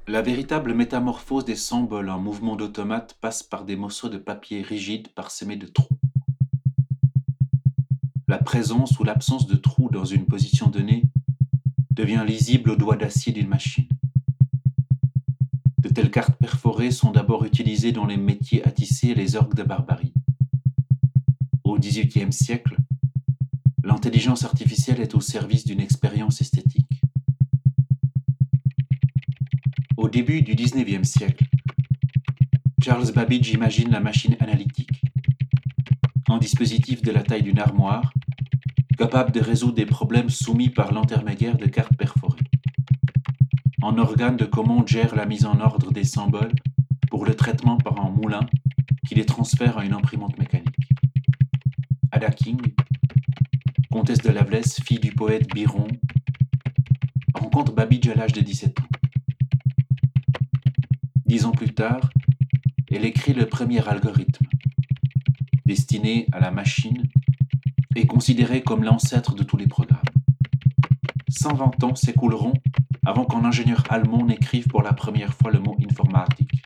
La 0.06 0.22
véritable 0.38 0.72
métamorphose 0.72 1.44
des 1.44 1.56
symboles 1.56 2.08
en 2.08 2.20
mouvement 2.20 2.54
d'automate 2.54 3.18
passe 3.20 3.42
par 3.42 3.64
des 3.64 3.74
morceaux 3.74 4.08
de 4.08 4.18
papier 4.18 4.62
rigides 4.62 5.08
parsemés 5.08 5.56
de 5.56 5.66
trous. 5.66 5.98
La 8.28 8.38
présence 8.38 9.00
ou 9.00 9.04
l'absence 9.04 9.48
de 9.48 9.56
trous 9.56 9.90
dans 9.90 10.04
une 10.04 10.26
position 10.26 10.68
donnée 10.68 11.02
devient 11.90 12.22
lisible 12.24 12.70
au 12.70 12.76
doigt 12.76 12.94
d'acier 12.94 13.32
d'une 13.32 13.48
machine. 13.48 13.88
De 15.78 15.88
telles 15.88 16.12
cartes 16.12 16.38
perforées 16.38 16.92
sont 16.92 17.10
d'abord 17.10 17.44
utilisées 17.44 17.90
dans 17.90 18.06
les 18.06 18.16
métiers 18.16 18.64
à 18.64 18.70
tisser 18.70 19.08
et 19.08 19.14
les 19.16 19.34
orgues 19.34 19.56
de 19.56 19.64
barbarie. 19.64 20.14
Au 21.64 21.76
XVIIIe 21.80 22.32
siècle, 22.32 22.76
l'intelligence 23.82 24.44
artificielle 24.44 25.00
est 25.00 25.16
au 25.16 25.20
service 25.20 25.64
d'une 25.64 25.80
expérience 25.80 26.40
esthétique. 26.40 26.87
Au 30.08 30.10
début 30.10 30.40
du 30.40 30.54
XIXe 30.54 31.06
siècle, 31.06 31.44
Charles 32.82 33.12
Babbage 33.12 33.50
imagine 33.50 33.90
la 33.90 34.00
machine 34.00 34.36
analytique, 34.40 35.02
un 36.30 36.38
dispositif 36.38 37.02
de 37.02 37.10
la 37.10 37.22
taille 37.22 37.42
d'une 37.42 37.58
armoire, 37.58 38.14
capable 38.96 39.32
de 39.32 39.40
résoudre 39.40 39.74
des 39.74 39.84
problèmes 39.84 40.30
soumis 40.30 40.70
par 40.70 40.94
l'intermédiaire 40.94 41.58
de 41.58 41.66
cartes 41.66 41.94
perforées. 41.94 42.40
Un 43.82 43.98
organe 43.98 44.38
de 44.38 44.46
commande 44.46 44.88
gère 44.88 45.14
la 45.14 45.26
mise 45.26 45.44
en 45.44 45.60
ordre 45.60 45.92
des 45.92 46.04
symboles 46.04 46.54
pour 47.10 47.26
le 47.26 47.34
traitement 47.34 47.76
par 47.76 48.02
un 48.02 48.08
moulin 48.08 48.46
qui 49.06 49.14
les 49.14 49.26
transfère 49.26 49.76
à 49.76 49.84
une 49.84 49.92
imprimante 49.92 50.38
mécanique. 50.38 50.88
Ada 52.12 52.30
King, 52.30 52.62
comtesse 53.92 54.22
de 54.22 54.30
Lavelaisse, 54.30 54.80
fille 54.80 55.00
du 55.00 55.12
poète 55.12 55.52
Biron, 55.52 55.86
rencontre 57.34 57.74
Babbage 57.74 58.08
à 58.08 58.14
l'âge 58.14 58.32
de 58.32 58.40
17 58.40 58.80
ans. 58.80 58.87
Dix 61.28 61.44
ans 61.44 61.52
plus 61.52 61.74
tard, 61.74 62.08
elle 62.90 63.04
écrit 63.04 63.34
le 63.34 63.44
premier 63.44 63.86
algorithme, 63.86 64.46
destiné 65.66 66.26
à 66.32 66.40
la 66.40 66.50
machine 66.50 67.02
et 67.96 68.06
considéré 68.06 68.62
comme 68.62 68.82
l'ancêtre 68.82 69.34
de 69.34 69.42
tous 69.42 69.58
les 69.58 69.66
programmes. 69.66 70.00
120 71.28 71.84
ans 71.84 71.94
s'écouleront 71.94 72.54
avant 73.04 73.26
qu'un 73.26 73.44
ingénieur 73.44 73.84
allemand 73.90 74.24
n'écrive 74.24 74.68
pour 74.68 74.80
la 74.80 74.94
première 74.94 75.34
fois 75.34 75.50
le 75.50 75.58
mot 75.58 75.76
informatique. 75.90 76.62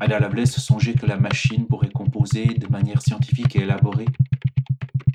Ada 0.00 0.18
Lovelace 0.18 0.58
songeait 0.58 0.94
que 0.94 1.06
la 1.06 1.18
machine 1.18 1.68
pourrait 1.68 1.92
composer 1.92 2.46
de 2.46 2.66
manière 2.66 3.00
scientifique 3.00 3.54
et 3.54 3.60
élaborée 3.60 4.08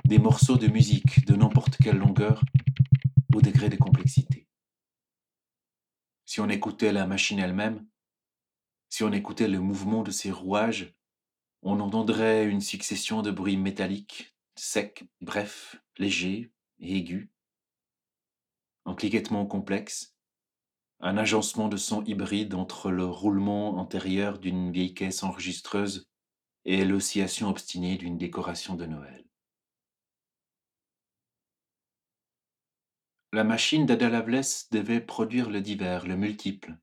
des 0.06 0.20
morceaux 0.20 0.58
de 0.58 0.68
musique 0.68 1.26
de 1.28 1.36
n'importe 1.36 1.76
quelle 1.84 1.98
longueur 1.98 2.46
ou 3.36 3.42
degré 3.42 3.68
de 3.68 3.76
complexité 3.76 4.37
si 6.38 6.41
on 6.41 6.50
écoutait 6.50 6.91
la 6.91 7.08
machine 7.08 7.39
elle-même, 7.39 7.84
si 8.89 9.04
on 9.04 9.12
écoutait 9.12 9.47
le 9.47 9.60
mouvement 9.60 10.04
de 10.04 10.12
ses 10.12 10.30
rouages, 10.30 10.93
on 11.63 11.80
entendrait 11.80 12.45
une 12.45 12.62
succession 12.62 13.23
de 13.23 13.32
bruits 13.32 13.58
métalliques, 13.58 14.36
secs, 14.56 15.04
brefs, 15.19 15.82
légers 15.97 16.52
et 16.80 16.95
aigus, 16.95 17.32
un 18.86 18.93
cliquettement 18.93 19.47
complexe, 19.47 20.15
un 21.00 21.17
agencement 21.17 21.69
de 21.69 21.78
sons 21.78 22.04
hybride 22.04 22.54
entre 22.54 22.91
le 22.91 23.06
roulement 23.06 23.80
antérieur 23.80 24.38
d'une 24.38 24.71
vieille 24.71 24.93
caisse 24.93 25.23
enregistreuse 25.23 26.08
et 26.65 26.86
l'oscillation 26.86 27.50
obstinée 27.50 27.97
d'une 27.97 28.19
décoration 28.19 28.76
de 28.76 28.86
Noël. 28.86 29.27
La 33.38 33.43
machine 33.43 33.86
d'Ada 33.86 34.10
Lovelace 34.10 34.67
devait 34.71 35.00
produire 35.00 35.52
le 35.52 35.62
divers, 35.62 36.08
le 36.08 36.15
multiple, 36.15 36.76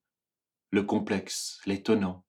le 0.71 0.85
complexe, 0.85 1.61
l'étonnant. 1.67 2.25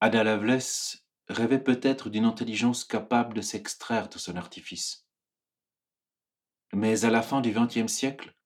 Ada 0.00 0.24
Lovelace 0.24 1.06
rêvait 1.28 1.64
peut-être 1.64 2.10
d'une 2.10 2.26
intelligence 2.26 2.84
capable 2.84 3.32
de 3.32 3.40
s'extraire 3.40 4.10
de 4.10 4.18
son 4.18 4.36
artifice. 4.36 5.06
Mais 6.74 7.06
à 7.06 7.10
la 7.10 7.22
fin 7.22 7.40
du 7.40 7.50
XXe 7.50 7.90
siècle, 7.90 8.36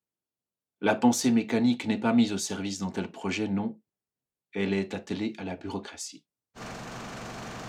la 0.80 0.94
pensée 0.94 1.32
mécanique 1.32 1.84
n'est 1.86 1.98
pas 1.98 2.12
mise 2.12 2.32
au 2.32 2.38
service 2.38 2.78
d'un 2.78 2.92
tel 2.92 3.10
projet, 3.10 3.48
non, 3.48 3.80
elle 4.52 4.74
est 4.74 4.94
attelée 4.94 5.32
à 5.38 5.42
la 5.42 5.56
bureaucratie. 5.56 6.24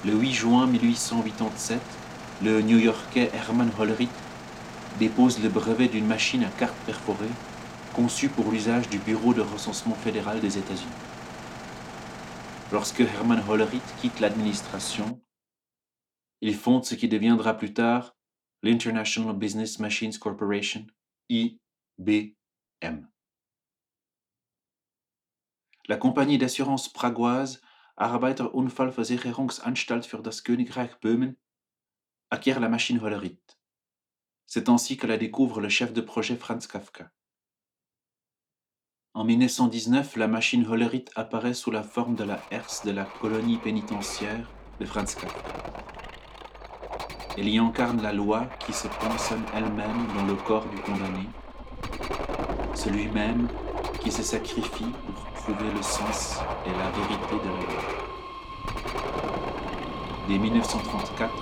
Le 0.06 0.14
8 0.14 0.32
juin 0.32 0.68
1887, 0.68 1.82
le 2.44 2.62
New-Yorkais 2.62 3.32
Hermann 3.34 3.72
Hollerith 3.80 4.23
dépose 5.00 5.42
le 5.42 5.50
brevet 5.50 5.88
d'une 5.88 6.08
machine 6.08 6.44
à 6.44 6.50
cartes 6.50 6.78
perforées 6.86 7.26
conçue 7.94 8.30
pour 8.30 8.52
l'usage 8.52 8.90
du 8.90 9.00
Bureau 9.00 9.34
de 9.34 9.42
recensement 9.42 9.96
fédéral 9.96 10.40
des 10.40 10.58
États-Unis. 10.58 10.92
Lorsque 12.72 13.02
Hermann 13.02 13.44
Hollerith 13.48 13.96
quitte 14.02 14.20
l'administration, 14.20 15.22
il 16.42 16.56
fonde 16.56 16.86
ce 16.86 16.96
qui 16.96 17.08
deviendra 17.08 17.54
plus 17.54 17.74
tard 17.74 18.16
l'International 18.64 19.36
Business 19.36 19.80
Machines 19.80 20.18
Corporation, 20.18 20.88
IBM. 21.30 21.60
La 25.88 25.98
compagnie 25.98 26.38
d'assurance 26.38 26.90
pragoise 26.90 27.62
Arbeiterunfallversicherungsanstalt 27.96 30.06
für 30.06 30.24
das 30.24 30.44
Königreich 30.44 31.00
Böhmen 31.00 31.38
acquiert 32.30 32.60
la 32.60 32.70
machine 32.70 33.02
Hollerith. 33.02 33.63
C'est 34.56 34.70
ainsi 34.70 34.98
que 34.98 35.08
la 35.08 35.18
découvre 35.18 35.62
le 35.62 35.68
chef 35.68 35.94
de 35.94 36.02
projet 36.02 36.36
Franz 36.36 36.68
Kafka. 36.68 37.10
En 39.16 39.24
1919, 39.24 40.16
la 40.16 40.28
machine 40.28 40.68
Hollerith 40.68 41.10
apparaît 41.16 41.56
sous 41.56 41.72
la 41.72 41.82
forme 41.82 42.14
de 42.14 42.24
la 42.24 42.40
herse 42.52 42.86
de 42.86 42.92
la 42.92 43.04
colonie 43.04 43.58
pénitentiaire 43.58 44.48
de 44.80 44.86
Franz 44.86 45.16
Kafka. 45.20 45.40
Elle 47.36 47.50
y 47.50 47.58
incarne 47.58 48.04
la 48.04 48.14
loi 48.14 48.48
qui 48.64 48.74
se 48.74 48.88
pensionne 48.88 49.44
elle-même 49.56 50.06
dans 50.16 50.28
le 50.28 50.36
corps 50.36 50.70
du 50.70 50.80
condamné, 50.82 51.28
celui-même 52.76 53.48
qui 54.04 54.12
se 54.12 54.22
sacrifie 54.22 54.94
pour 55.08 55.16
prouver 55.34 55.72
le 55.76 55.82
sens 55.82 56.38
et 56.68 56.72
la 56.78 56.92
vérité 56.92 57.40
de 57.44 57.50
la 57.50 57.74
loi. 57.74 57.84
Dès 60.28 60.38
1934, 60.38 61.34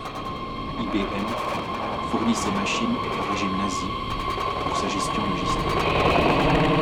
IBM 0.80 1.61
fournit 2.12 2.36
ses 2.36 2.52
machines 2.52 2.94
au 2.94 3.32
régime 3.32 3.56
nazi 3.58 3.86
pour 4.68 4.76
sa 4.76 4.90
gestion 4.90 5.24
logistique. 5.32 6.81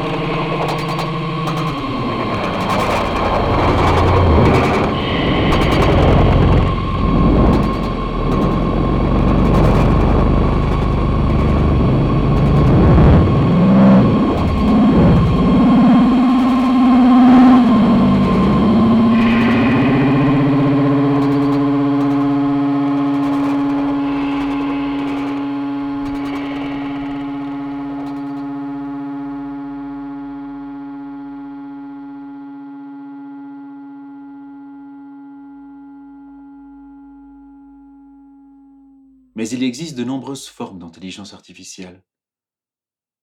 Mais 39.39 39.47
il 39.51 39.63
existe 39.63 39.95
de 39.95 40.03
nombreuses 40.03 40.49
formes 40.49 40.79
d'intelligence 40.79 41.33
artificielle, 41.33 42.03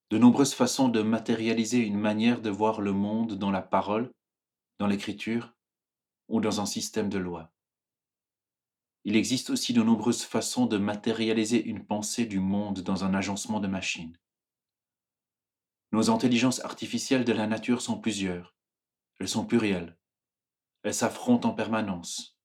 de 0.09 0.17
nombreuses 0.17 0.55
façons 0.55 0.89
de 0.89 1.03
matérialiser 1.03 1.81
une 1.81 1.99
manière 1.99 2.41
de 2.41 2.49
voir 2.49 2.81
le 2.81 2.93
monde 2.93 3.35
dans 3.35 3.51
la 3.51 3.61
parole, 3.61 4.11
dans 4.79 4.87
l'écriture 4.87 5.53
ou 6.29 6.41
dans 6.41 6.63
un 6.63 6.65
système 6.65 7.11
de 7.11 7.19
loi. 7.19 7.53
Il 9.05 9.15
existe 9.15 9.51
aussi 9.51 9.75
de 9.75 9.83
nombreuses 9.83 10.23
façons 10.23 10.65
de 10.65 10.79
matérialiser 10.79 11.63
une 11.63 11.85
pensée 11.85 12.25
du 12.25 12.41
monde 12.41 12.81
dans 12.81 13.05
un 13.05 13.13
agencement 13.13 13.61
de 13.61 13.69
machines. 13.69 14.17
Nos 15.93 16.09
intelligences 16.09 16.65
artificielles 16.65 17.27
de 17.27 17.35
la 17.35 17.47
nature 17.47 17.83
sont 17.83 18.01
plusieurs, 18.01 18.57
elles 19.21 19.29
sont 19.29 19.45
plurielles, 19.45 19.99
elles 20.83 20.95
s'affrontent 20.95 21.51
en 21.51 21.53
permanence, 21.53 22.39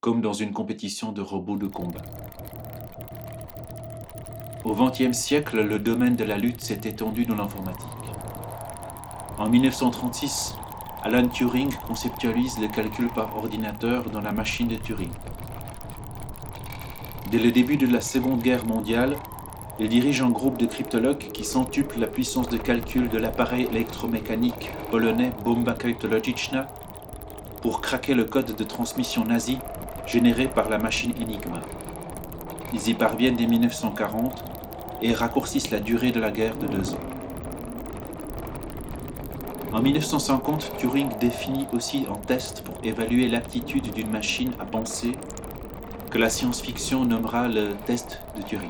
comme 0.00 0.22
dans 0.22 0.32
une 0.32 0.54
compétition 0.54 1.12
de 1.12 1.20
robots 1.20 1.58
de 1.58 1.66
combat. 1.66 2.00
Au 4.64 4.74
XXe 4.74 5.12
siècle, 5.12 5.60
le 5.60 5.80
domaine 5.80 6.14
de 6.14 6.22
la 6.22 6.38
lutte 6.38 6.60
s'est 6.60 6.82
étendu 6.84 7.24
dans 7.24 7.34
l'informatique. 7.34 7.88
En 9.36 9.48
1936, 9.48 10.54
Alan 11.02 11.26
Turing 11.26 11.74
conceptualise 11.88 12.60
le 12.60 12.68
calcul 12.68 13.08
par 13.08 13.36
ordinateur 13.36 14.08
dans 14.10 14.20
la 14.20 14.30
machine 14.30 14.68
de 14.68 14.76
Turing. 14.76 15.10
Dès 17.32 17.40
le 17.40 17.50
début 17.50 17.76
de 17.76 17.88
la 17.88 18.00
Seconde 18.00 18.40
Guerre 18.40 18.64
mondiale, 18.64 19.16
il 19.80 19.88
dirige 19.88 20.22
un 20.22 20.30
groupe 20.30 20.58
de 20.58 20.66
cryptologues 20.66 21.32
qui 21.32 21.42
centuple 21.42 21.98
la 21.98 22.06
puissance 22.06 22.48
de 22.48 22.56
calcul 22.56 23.08
de 23.08 23.18
l'appareil 23.18 23.66
électromécanique 23.72 24.70
polonais 24.92 25.32
Bomba 25.44 25.72
Kryptologiczna 25.72 26.68
pour 27.62 27.80
craquer 27.80 28.14
le 28.14 28.24
code 28.24 28.54
de 28.54 28.64
transmission 28.64 29.24
nazi 29.24 29.58
généré 30.06 30.46
par 30.46 30.68
la 30.68 30.78
machine 30.78 31.14
Enigma. 31.20 31.62
Ils 32.72 32.88
y 32.88 32.94
parviennent 32.94 33.36
dès 33.36 33.46
1940 33.46 34.44
et 35.02 35.12
raccourcissent 35.12 35.70
la 35.70 35.80
durée 35.80 36.10
de 36.10 36.20
la 36.20 36.30
guerre 36.30 36.56
de 36.56 36.66
deux 36.66 36.94
ans. 36.94 37.00
En 39.72 39.80
1950, 39.80 40.76
Turing 40.78 41.08
définit 41.18 41.66
aussi 41.72 42.06
un 42.10 42.18
test 42.18 42.62
pour 42.62 42.74
évaluer 42.82 43.28
l'aptitude 43.28 43.92
d'une 43.92 44.10
machine 44.10 44.52
à 44.58 44.66
penser 44.66 45.12
que 46.10 46.18
la 46.18 46.28
science-fiction 46.28 47.04
nommera 47.04 47.48
le 47.48 47.70
test 47.86 48.20
de 48.36 48.42
Turing. 48.42 48.68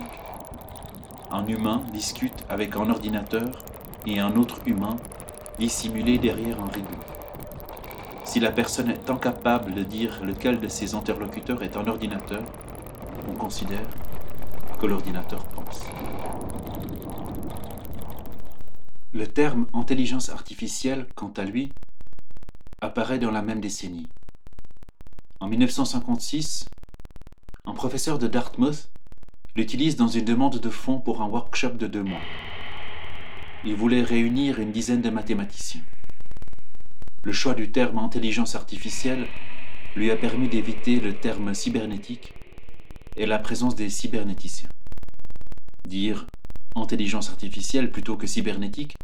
Un 1.31 1.47
humain 1.47 1.83
discute 1.93 2.45
avec 2.49 2.77
un 2.77 2.89
ordinateur 2.89 3.51
et 4.07 4.21
un 4.21 4.37
autre 4.37 4.61
humain 4.67 4.97
dissimulé 5.59 6.19
derrière 6.19 6.61
un 6.61 6.69
rideau. 6.69 6.89
Si 8.25 8.39
la 8.39 8.53
personne 8.53 8.91
est 8.91 9.11
incapable 9.11 9.75
de 9.75 9.83
dire 9.83 10.21
lequel 10.23 10.61
de 10.61 10.69
ses 10.69 10.95
interlocuteurs 10.95 11.63
est 11.63 11.77
un 11.77 11.87
ordinateur, 11.87 12.43
on 13.33 13.37
considère 13.37 13.89
que 14.81 14.87
l'ordinateur 14.87 15.45
pense. 15.47 15.85
Le 19.13 19.27
terme 19.27 19.67
intelligence 19.73 20.29
artificielle, 20.29 21.07
quant 21.15 21.33
à 21.37 21.45
lui, 21.45 21.71
apparaît 22.81 23.19
dans 23.19 23.31
la 23.31 23.43
même 23.43 23.61
décennie. 23.61 24.07
En 25.41 25.49
1956, 25.49 26.67
un 27.65 27.73
professeur 27.75 28.19
de 28.19 28.27
Dartmouth 28.27 28.91
l'utilise 29.57 29.97
dans 29.97 30.09
une 30.09 30.25
demande 30.25 30.59
de 30.59 30.71
fonds 30.71 30.99
pour 30.99 31.23
un 31.23 31.27
workshop 31.27 31.71
de 31.71 31.87
deux 31.87 32.03
mois. 32.03 32.21
Il 33.65 33.77
voulait 33.77 34.03
réunir 34.03 34.59
une 34.59 34.73
dizaine 34.73 35.03
de 35.03 35.11
mathématiciens. 35.11 35.83
Le 37.23 37.33
choix 37.33 37.55
du 37.55 37.71
terme 37.71 37.99
intelligence 37.99 38.55
artificielle 38.57 39.27
lui 39.95 40.11
a 40.11 40.17
permis 40.17 40.49
d'éviter 40.49 40.99
le 41.01 41.15
terme 41.15 41.55
cybernétique 41.55 42.35
et 43.17 43.27
la 43.27 43.39
présence 43.39 43.75
des 43.75 43.91
cybernéticiens. 43.91 44.69
Dire 45.87 46.27
intelligence 46.75 47.29
artificielle 47.29 47.91
plutôt 47.91 48.17
que 48.17 48.27
cybernétique 48.27 48.97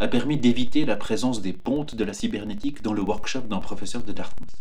a 0.00 0.08
permis 0.08 0.36
d'éviter 0.36 0.84
la 0.84 0.96
présence 0.96 1.40
des 1.40 1.52
pontes 1.52 1.94
de 1.94 2.04
la 2.04 2.12
cybernétique 2.12 2.82
dans 2.82 2.92
le 2.92 3.02
workshop 3.02 3.42
d'un 3.42 3.60
professeur 3.60 4.02
de 4.02 4.12
Dartmouth. 4.12 4.54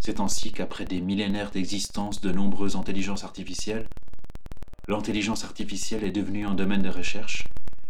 C'est 0.00 0.20
ainsi 0.20 0.52
qu'après 0.52 0.84
des 0.84 1.00
millénaires 1.00 1.50
d'existence 1.50 2.20
de 2.20 2.30
nombreuses 2.30 2.76
intelligences 2.76 3.24
artificielles, 3.24 3.88
l'intelligence 4.88 5.44
artificielle 5.44 6.04
est 6.04 6.12
devenue 6.12 6.46
un 6.46 6.54
domaine 6.54 6.82
de 6.82 6.90
recherche, 6.90 7.44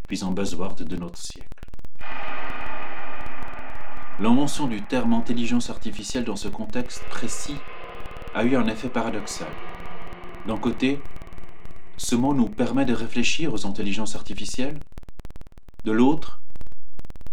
puis 0.08 0.24
un 0.24 0.30
buzzword 0.30 0.76
de 0.76 0.96
notre 0.96 1.18
siècle. 1.18 1.48
L'invention 4.20 4.68
du 4.68 4.80
terme 4.80 5.12
intelligence 5.12 5.70
artificielle 5.70 6.24
dans 6.24 6.36
ce 6.36 6.48
contexte 6.48 7.02
précis 7.10 7.56
a 8.34 8.44
eu 8.44 8.56
un 8.56 8.66
effet 8.68 8.88
paradoxal. 8.88 9.48
D'un 10.46 10.58
côté, 10.58 11.00
ce 11.96 12.14
mot 12.14 12.34
nous 12.34 12.50
permet 12.50 12.84
de 12.84 12.92
réfléchir 12.92 13.54
aux 13.54 13.64
intelligences 13.64 14.14
artificielles. 14.14 14.78
De 15.84 15.92
l'autre, 15.92 16.42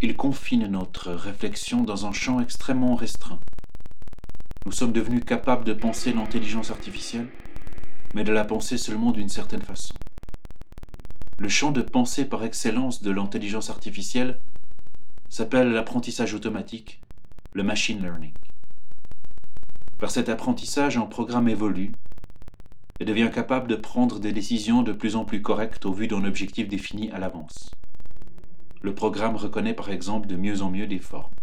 il 0.01 0.15
confine 0.15 0.65
notre 0.67 1.11
réflexion 1.11 1.83
dans 1.83 2.05
un 2.05 2.13
champ 2.13 2.39
extrêmement 2.39 2.95
restreint. 2.95 3.39
Nous 4.65 4.71
sommes 4.71 4.93
devenus 4.93 5.25
capables 5.25 5.65
de 5.65 5.73
penser 5.73 6.13
l'intelligence 6.13 6.71
artificielle, 6.71 7.27
mais 8.13 8.23
de 8.23 8.31
la 8.31 8.45
penser 8.45 8.77
seulement 8.77 9.11
d'une 9.11 9.29
certaine 9.29 9.61
façon. 9.61 9.93
Le 11.37 11.49
champ 11.49 11.71
de 11.71 11.81
pensée 11.81 12.23
par 12.23 12.45
excellence 12.45 13.01
de 13.01 13.11
l'intelligence 13.11 13.69
artificielle 13.69 14.39
s'appelle 15.27 15.71
l'apprentissage 15.73 16.33
automatique, 16.33 17.01
le 17.51 17.63
machine 17.63 18.01
learning. 18.01 18.33
Par 19.97 20.11
cet 20.11 20.29
apprentissage, 20.29 20.95
un 20.95 21.07
programme 21.07 21.49
évolue 21.49 21.91
et 23.01 23.05
devient 23.05 23.31
capable 23.33 23.67
de 23.67 23.75
prendre 23.75 24.19
des 24.19 24.31
décisions 24.31 24.83
de 24.83 24.91
plus 24.91 25.15
en 25.15 25.25
plus 25.25 25.41
correctes 25.41 25.87
au 25.87 25.91
vu 25.91 26.07
d'un 26.07 26.23
objectif 26.23 26.67
défini 26.67 27.09
à 27.09 27.17
l'avance. 27.17 27.71
Le 28.83 28.93
programme 28.93 29.35
reconnaît 29.35 29.73
par 29.73 29.89
exemple 29.89 30.27
de 30.27 30.35
mieux 30.35 30.61
en 30.61 30.69
mieux 30.69 30.85
des 30.85 30.99
formes. 30.99 31.33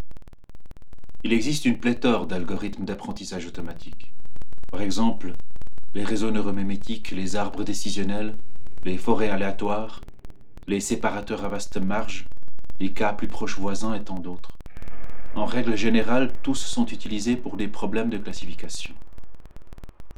Il 1.25 1.33
existe 1.33 1.65
une 1.65 1.79
pléthore 1.79 2.29
d'algorithmes 2.29 2.85
d'apprentissage 2.85 3.45
automatique. 3.47 4.13
Par 4.71 4.83
exemple, 4.83 5.33
les 5.97 6.05
réseaux 6.05 6.31
neuromémétiques, 6.31 7.11
les 7.11 7.35
arbres 7.35 7.65
décisionnels, 7.65 8.37
les 8.85 8.97
forêts 8.97 9.31
aléatoires, 9.31 10.01
les 10.69 10.79
séparateurs 10.79 11.45
à 11.45 11.49
vaste 11.49 11.79
marge, 11.79 12.27
les 12.79 12.93
cas 12.93 13.13
plus 13.13 13.27
proches 13.27 13.59
voisins 13.59 13.95
et 13.95 14.05
tant 14.05 14.21
d'autres. 14.21 14.57
En 15.35 15.45
règle 15.45 15.77
générale, 15.77 16.33
tous 16.45 16.55
sont 16.55 16.87
utilisés 16.87 17.35
pour 17.35 17.57
des 17.57 17.67
problèmes 17.67 18.11
de 18.11 18.19
classification. 18.19 18.95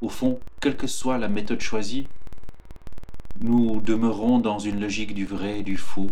Au 0.00 0.08
fond, 0.08 0.40
quelle 0.60 0.78
que 0.78 0.86
soit 0.86 1.18
la 1.18 1.28
méthode 1.28 1.60
choisie, 1.60 2.08
nous 3.40 3.82
demeurons 3.82 4.38
dans 4.38 4.58
une 4.58 4.80
logique 4.80 5.12
du 5.12 5.26
vrai 5.26 5.58
et 5.58 5.62
du 5.62 5.76
faux 5.76 6.10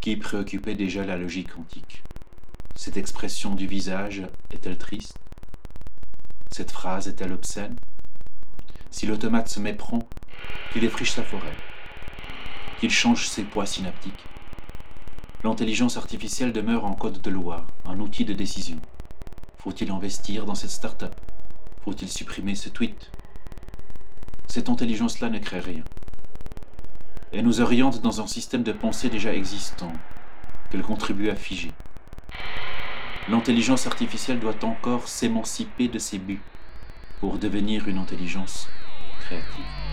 qui 0.00 0.16
préoccupait 0.16 0.76
déjà 0.76 1.04
la 1.04 1.16
logique 1.16 1.58
antique. 1.58 2.04
Cette 2.76 2.96
expression 2.96 3.56
du 3.56 3.66
visage 3.66 4.22
est-elle 4.52 4.78
triste? 4.78 5.18
Cette 6.52 6.70
phrase 6.70 7.08
est-elle 7.08 7.32
obscène? 7.32 7.74
Si 8.92 9.06
l'automate 9.06 9.48
se 9.48 9.58
méprend, 9.58 10.08
qu'il 10.72 10.82
défriche 10.82 11.10
sa 11.10 11.24
forêt, 11.24 11.56
qu'il 12.78 12.90
change 12.90 13.26
ses 13.26 13.42
poids 13.42 13.66
synaptiques, 13.66 14.24
l'intelligence 15.42 15.96
artificielle 15.96 16.52
demeure 16.52 16.84
en 16.84 16.94
code 16.94 17.20
de 17.20 17.30
loi, 17.30 17.66
un 17.84 17.98
outil 17.98 18.24
de 18.24 18.32
décision. 18.32 18.78
Faut-il 19.58 19.90
investir 19.90 20.46
dans 20.46 20.54
cette 20.54 20.70
start-up? 20.70 21.14
Faut-il 21.84 22.08
supprimer 22.08 22.54
ce 22.54 22.68
tweet? 22.68 23.10
Cette 24.46 24.68
intelligence-là 24.68 25.30
ne 25.30 25.38
crée 25.38 25.60
rien. 25.60 25.84
Elle 27.32 27.44
nous 27.44 27.60
oriente 27.60 28.02
dans 28.02 28.20
un 28.20 28.26
système 28.26 28.62
de 28.62 28.72
pensée 28.72 29.08
déjà 29.08 29.32
existant, 29.34 29.92
qu'elle 30.70 30.82
contribue 30.82 31.30
à 31.30 31.36
figer. 31.36 31.72
L'intelligence 33.28 33.86
artificielle 33.86 34.40
doit 34.40 34.64
encore 34.64 35.06
s'émanciper 35.06 35.88
de 35.88 35.98
ses 35.98 36.18
buts 36.18 36.42
pour 37.20 37.38
devenir 37.38 37.86
une 37.86 37.98
intelligence 37.98 38.68
créative. 39.20 39.89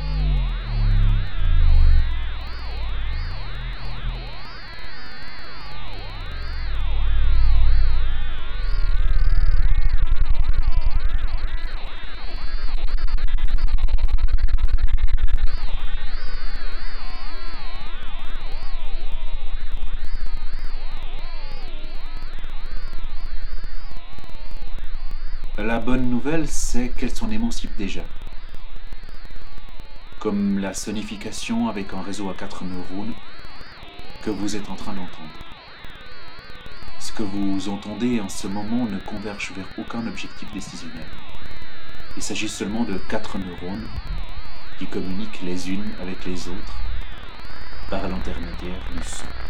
Bonne 25.87 26.09
nouvelle, 26.09 26.49
c'est 26.49 26.89
qu'elle 26.89 27.15
s'en 27.15 27.31
émancipe 27.31 27.73
déjà. 27.77 28.01
Comme 30.19 30.59
la 30.59 30.73
sonification 30.73 31.69
avec 31.69 31.93
un 31.93 32.01
réseau 32.01 32.29
à 32.29 32.33
quatre 32.33 32.65
neurones 32.65 33.13
que 34.21 34.29
vous 34.29 34.57
êtes 34.57 34.69
en 34.69 34.75
train 34.75 34.91
d'entendre. 34.91 35.39
Ce 36.99 37.13
que 37.13 37.23
vous 37.23 37.69
entendez 37.69 38.19
en 38.19 38.27
ce 38.27 38.47
moment 38.47 38.83
ne 38.83 38.99
converge 38.99 39.53
vers 39.55 39.69
aucun 39.77 40.05
objectif 40.05 40.51
décisionnel. 40.53 41.07
Il 42.17 42.21
s'agit 42.21 42.49
seulement 42.49 42.83
de 42.83 42.97
quatre 43.07 43.37
neurones 43.37 43.87
qui 44.79 44.87
communiquent 44.87 45.41
les 45.41 45.69
unes 45.69 45.89
avec 46.01 46.25
les 46.25 46.49
autres 46.49 46.75
par 47.89 48.05
l'intermédiaire 48.09 48.83
du 48.93 49.01
son. 49.07 49.46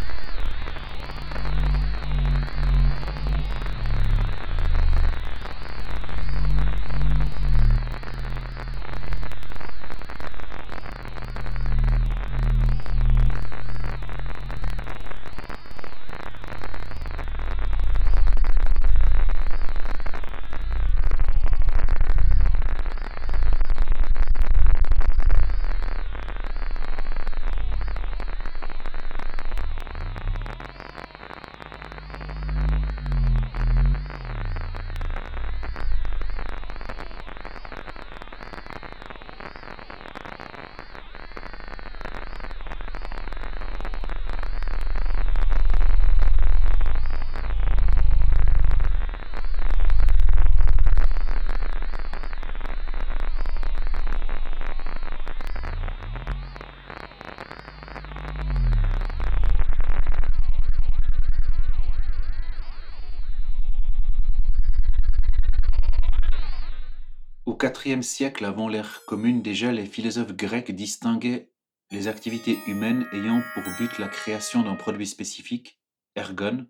Au 67.60 67.66
IVe 67.86 68.04
siècle 68.04 68.46
avant 68.46 68.68
l'ère 68.68 69.04
commune, 69.08 69.42
déjà 69.42 69.72
les 69.72 69.88
philosophes 69.88 70.34
grecs 70.34 70.72
distinguaient 70.72 71.50
les 71.90 72.08
activités 72.08 72.60
humaines 72.68 73.08
ayant 73.14 73.42
pour 73.56 73.64
but 73.80 73.98
la 73.98 74.08
création 74.08 74.62
d'un 74.62 74.76
produit 74.76 75.08
spécifique, 75.08 75.80
ergon, 76.16 76.68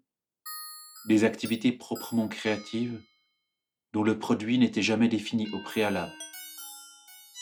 des 1.10 1.26
activités 1.26 1.74
proprement 1.74 2.30
créatives 2.30 3.02
dont 3.92 4.04
le 4.04 4.18
produit 4.18 4.58
n'était 4.58 4.82
jamais 4.82 5.10
défini 5.10 5.50
au 5.52 5.62
préalable. 5.62 6.14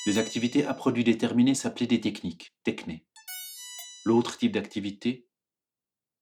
Les 0.07 0.17
activités 0.17 0.65
à 0.65 0.73
produit 0.73 1.03
déterminé 1.03 1.53
s'appelaient 1.53 1.85
des 1.85 2.01
techniques, 2.01 2.55
techné. 2.63 3.05
L'autre 4.05 4.39
type 4.39 4.53
d'activité, 4.53 5.27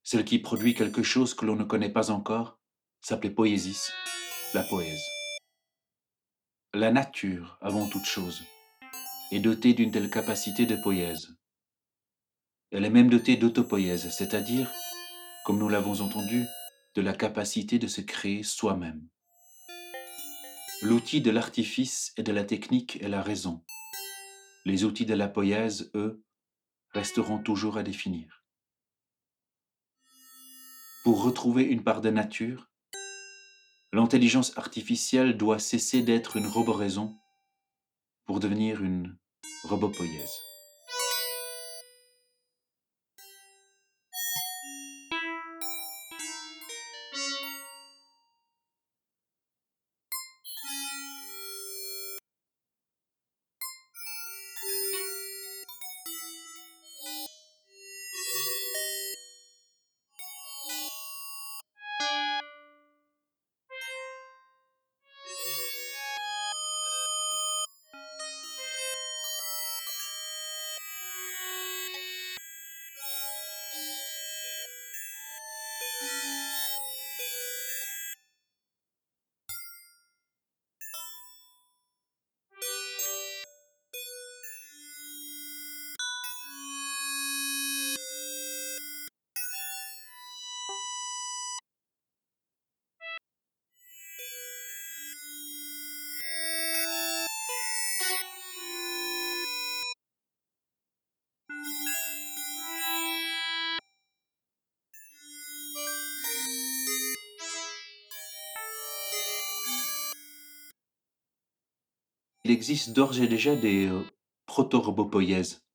celle 0.04 0.26
qui 0.26 0.40
produit 0.40 0.74
quelque 0.74 1.04
chose 1.04 1.34
que 1.34 1.46
l'on 1.46 1.56
ne 1.56 1.64
connaît 1.64 1.94
pas 1.94 2.12
encore, 2.12 2.60
s'appelait 3.00 3.30
poésis, 3.30 3.94
la 4.54 4.64
poèse. 4.64 5.13
La 6.76 6.92
nature, 6.92 7.60
avant 7.62 7.88
toute 7.88 8.06
chose, 8.06 8.42
est 9.32 9.40
dotée 9.40 9.76
d'une 9.76 9.92
telle 9.92 10.10
capacité 10.10 10.66
de 10.66 10.76
poïèse. 10.76 11.38
Elle 12.72 12.84
est 12.84 12.90
même 12.90 13.12
dotée 13.12 13.38
d'autopoïèse, 13.38 14.10
c'est-à-dire, 14.10 14.72
comme 15.46 15.60
nous 15.60 15.70
l'avons 15.70 16.02
entendu, 16.02 16.48
de 16.96 17.02
la 17.04 17.14
capacité 17.14 17.78
de 17.78 17.86
se 17.86 18.02
créer 18.02 18.42
soi-même. 18.42 19.08
L'outil 20.82 21.22
de 21.22 21.30
l'artifice 21.30 22.12
et 22.18 22.24
de 22.24 22.32
la 22.32 22.44
technique 22.44 23.00
est 23.04 23.08
la 23.08 23.22
raison. 23.22 23.64
Les 24.66 24.84
outils 24.84 25.06
de 25.06 25.14
la 25.14 25.28
poïèse, 25.28 25.92
eux, 25.94 26.24
resteront 26.90 27.38
toujours 27.38 27.78
à 27.78 27.84
définir. 27.84 28.44
Pour 31.04 31.22
retrouver 31.22 31.66
une 31.66 31.84
part 31.84 32.02
de 32.02 32.10
nature, 32.10 32.73
L'intelligence 33.94 34.58
artificielle 34.58 35.38
doit 35.38 35.60
cesser 35.60 36.02
d'être 36.02 36.36
une 36.36 36.48
roboraison 36.48 37.16
pour 38.26 38.40
devenir 38.40 38.84
une 38.84 39.16
robopoïèse. 39.66 40.53
Existe 112.64 112.92
d'ores 112.92 113.20
et 113.20 113.28
déjà 113.28 113.58
des 113.58 113.88
euh, 113.88 114.06
proto-robopoïèses, 114.46 115.66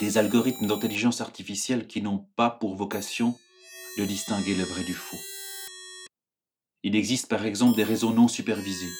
des 0.00 0.16
algorithmes 0.16 0.66
d'intelligence 0.66 1.20
artificielle 1.20 1.86
qui 1.86 2.00
n'ont 2.00 2.26
pas 2.34 2.48
pour 2.48 2.76
vocation 2.76 3.38
de 3.98 4.06
distinguer 4.06 4.54
le 4.54 4.64
vrai 4.64 4.84
du 4.84 4.94
faux. 4.94 5.18
Il 6.82 6.96
existe 6.96 7.28
par 7.28 7.44
exemple 7.44 7.76
des 7.76 7.84
réseaux 7.84 8.14
non 8.14 8.26
supervisés, 8.26 8.94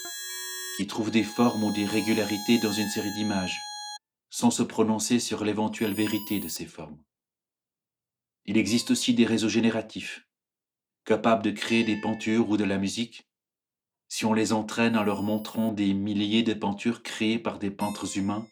qui 0.77 0.87
trouvent 0.87 1.11
des 1.11 1.23
formes 1.25 1.65
ou 1.65 1.73
des 1.73 1.87
régularités 1.87 2.59
dans 2.59 2.73
une 2.73 2.91
série 2.91 3.15
d'images, 3.15 3.59
sans 4.29 4.51
se 4.51 4.63
prononcer 4.63 5.19
sur 5.19 5.47
l'éventuelle 5.47 5.95
vérité 5.95 6.41
de 6.41 6.49
ces 6.49 6.67
formes. 6.67 7.03
Il 8.45 8.59
existe 8.59 8.91
aussi 8.91 9.15
des 9.15 9.25
réseaux 9.25 9.49
génératifs, 9.49 10.29
capables 11.07 11.43
de 11.43 11.53
créer 11.53 11.85
des 11.85 11.99
pentures 12.03 12.51
ou 12.51 12.59
de 12.59 12.65
la 12.65 12.77
musique, 12.77 13.27
si 14.09 14.25
on 14.25 14.33
les 14.33 14.53
entraîne 14.53 14.97
en 14.97 15.03
leur 15.03 15.23
montrant 15.23 15.73
des 15.73 15.95
milliers 15.95 16.43
de 16.43 16.55
pentures 16.55 17.03
créées 17.03 17.39
par 17.39 17.59
des 17.59 17.71
peintres 17.71 18.19
humains, 18.19 18.47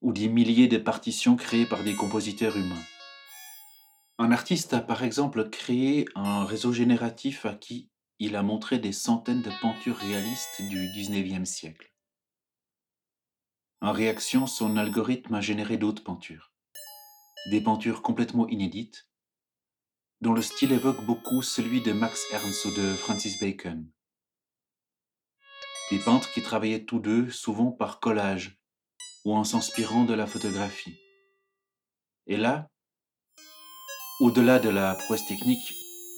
ou 0.00 0.12
des 0.12 0.28
milliers 0.28 0.68
de 0.68 0.76
partitions 0.76 1.36
créées 1.36 1.66
par 1.66 1.82
des 1.82 1.94
compositeurs 1.94 2.56
humains. 2.56 2.82
Un 4.18 4.30
artiste 4.30 4.74
a 4.74 4.80
par 4.80 5.02
exemple 5.02 5.48
créé 5.48 6.06
un 6.14 6.44
réseau 6.44 6.72
génératif 6.72 7.46
à 7.46 7.54
qui 7.54 7.88
il 8.18 8.36
a 8.36 8.42
montré 8.42 8.78
des 8.78 8.92
centaines 8.92 9.42
de 9.42 9.50
peintures 9.60 9.96
réalistes 9.96 10.62
du 10.62 10.88
XIXe 10.94 11.48
siècle. 11.48 11.92
En 13.80 13.92
réaction, 13.92 14.46
son 14.46 14.76
algorithme 14.76 15.34
a 15.34 15.40
généré 15.40 15.76
d'autres 15.76 16.04
peintures, 16.04 16.52
des 17.50 17.60
peintures 17.60 18.02
complètement 18.02 18.48
inédites, 18.48 19.08
dont 20.20 20.32
le 20.32 20.42
style 20.42 20.72
évoque 20.72 21.04
beaucoup 21.04 21.42
celui 21.42 21.82
de 21.82 21.92
Max 21.92 22.24
Ernst 22.32 22.64
ou 22.66 22.70
de 22.74 22.94
Francis 22.94 23.38
Bacon. 23.40 23.90
Des 25.90 25.98
peintres 25.98 26.30
qui 26.32 26.42
travaillaient 26.42 26.84
tous 26.84 26.98
deux 26.98 27.30
souvent 27.30 27.70
par 27.70 28.00
collage 28.00 28.58
ou 29.24 29.34
en 29.34 29.44
s'inspirant 29.44 30.04
de 30.04 30.14
la 30.14 30.26
photographie. 30.26 30.96
Et 32.26 32.36
là, 32.36 32.70
au-delà 34.20 34.58
de 34.58 34.70
la 34.70 34.94
prouesse 34.94 35.26
technique, 35.26 35.74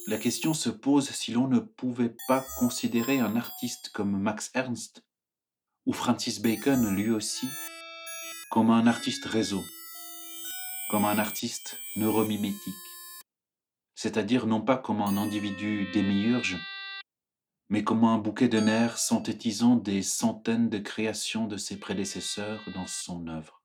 la 0.07 0.19
question 0.19 0.55
se 0.55 0.69
pose 0.71 1.11
si 1.11 1.33
l'on 1.33 1.49
ne 1.49 1.59
pouvait 1.59 2.15
pas 2.29 2.45
considérer 2.59 3.19
un 3.19 3.35
artiste 3.35 3.91
comme 3.93 4.21
Max 4.21 4.51
Ernst 4.55 5.03
ou 5.85 5.93
Francis 5.93 6.41
Bacon 6.41 6.95
lui 6.95 7.11
aussi 7.11 7.49
comme 8.51 8.71
un 8.71 8.87
artiste 8.87 9.25
réseau, 9.25 9.65
comme 10.91 11.05
un 11.05 11.19
artiste 11.19 11.77
neuromimétique, 11.97 12.75
c'est-à-dire 13.97 14.47
non 14.47 14.61
pas 14.61 14.77
comme 14.77 15.03
un 15.03 15.17
individu 15.17 15.91
démiurge, 15.93 16.57
mais 17.69 17.83
comme 17.85 18.05
un 18.05 18.19
bouquet 18.19 18.49
de 18.49 18.61
nerfs 18.61 18.99
synthétisant 18.99 19.77
des 19.77 20.03
centaines 20.03 20.69
de 20.69 20.79
créations 20.79 21.47
de 21.47 21.57
ses 21.57 21.79
prédécesseurs 21.79 22.63
dans 22.75 22.87
son 22.87 23.27
œuvre? 23.27 23.63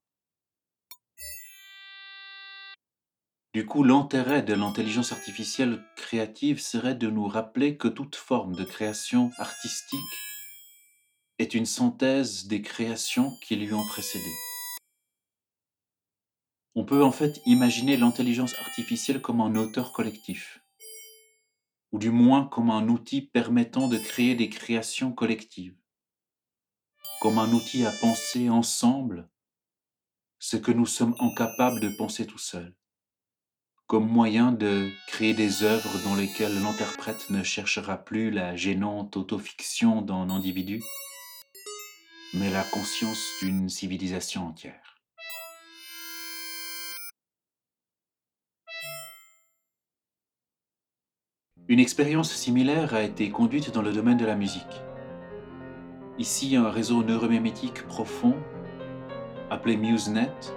Du 3.54 3.66
coup, 3.66 3.84
l'intérêt 3.84 4.44
de 4.44 4.54
l'intelligence 4.54 5.12
artificielle 5.12 5.84
créative 5.98 6.62
serait 6.62 6.96
de 6.96 7.10
nous 7.10 7.28
rappeler 7.28 7.76
que 7.76 7.90
toute 7.90 8.16
forme 8.16 8.56
de 8.56 8.64
création 8.64 9.30
artistique 9.38 10.00
est 11.38 11.54
une 11.54 11.66
synthèse 11.66 12.48
des 12.48 12.62
créations 12.62 13.30
qui 13.44 13.58
lui 13.58 13.74
ont 13.74 13.86
précédé. 13.86 14.32
On 16.76 16.86
peut 16.86 17.04
en 17.04 17.12
fait 17.12 17.42
imaginer 17.46 17.98
l'intelligence 17.98 18.56
artificielle 18.62 19.22
comme 19.22 19.42
un 19.42 19.56
auteur 19.56 19.92
collectif, 19.92 20.61
ou 21.92 22.00
du 22.00 22.10
moins 22.10 22.46
comme 22.46 22.70
un 22.70 22.88
outil 22.88 23.22
permettant 23.22 23.88
de 23.88 23.98
créer 23.98 24.36
des 24.36 24.50
créations 24.50 25.12
collectives, 25.12 25.78
comme 27.22 27.38
un 27.38 27.52
outil 27.52 27.86
à 27.86 27.92
penser 27.92 28.50
ensemble 28.50 29.30
ce 30.40 30.58
que 30.58 30.72
nous 30.72 30.86
sommes 30.86 31.16
incapables 31.20 31.80
de 31.80 31.90
penser 31.90 32.26
tout 32.26 32.38
seuls 32.38 32.76
comme 33.92 34.08
moyen 34.08 34.54
de 34.54 34.90
créer 35.06 35.34
des 35.34 35.64
œuvres 35.64 36.02
dans 36.06 36.16
lesquelles 36.16 36.64
l'interprète 36.64 37.30
ne 37.30 37.44
cherchera 37.44 37.98
plus 37.98 38.32
la 38.32 38.56
gênante 38.56 39.18
autofiction 39.18 40.02
d'un 40.02 40.30
individu, 40.30 40.82
mais 42.34 42.50
la 42.50 42.64
conscience 42.64 43.22
d'une 43.42 43.68
civilisation 43.68 44.48
entière. 44.48 44.91
Une 51.72 51.80
expérience 51.80 52.34
similaire 52.34 52.94
a 52.94 53.02
été 53.02 53.30
conduite 53.30 53.74
dans 53.74 53.82
le 53.82 53.94
domaine 53.94 54.18
de 54.18 54.26
la 54.26 54.36
musique. 54.36 54.84
Ici, 56.20 56.58
un 56.58 56.70
réseau 56.70 57.02
neuromémétique 57.02 57.88
profond, 57.88 58.36
appelé 59.50 59.78
MuseNet, 59.78 60.54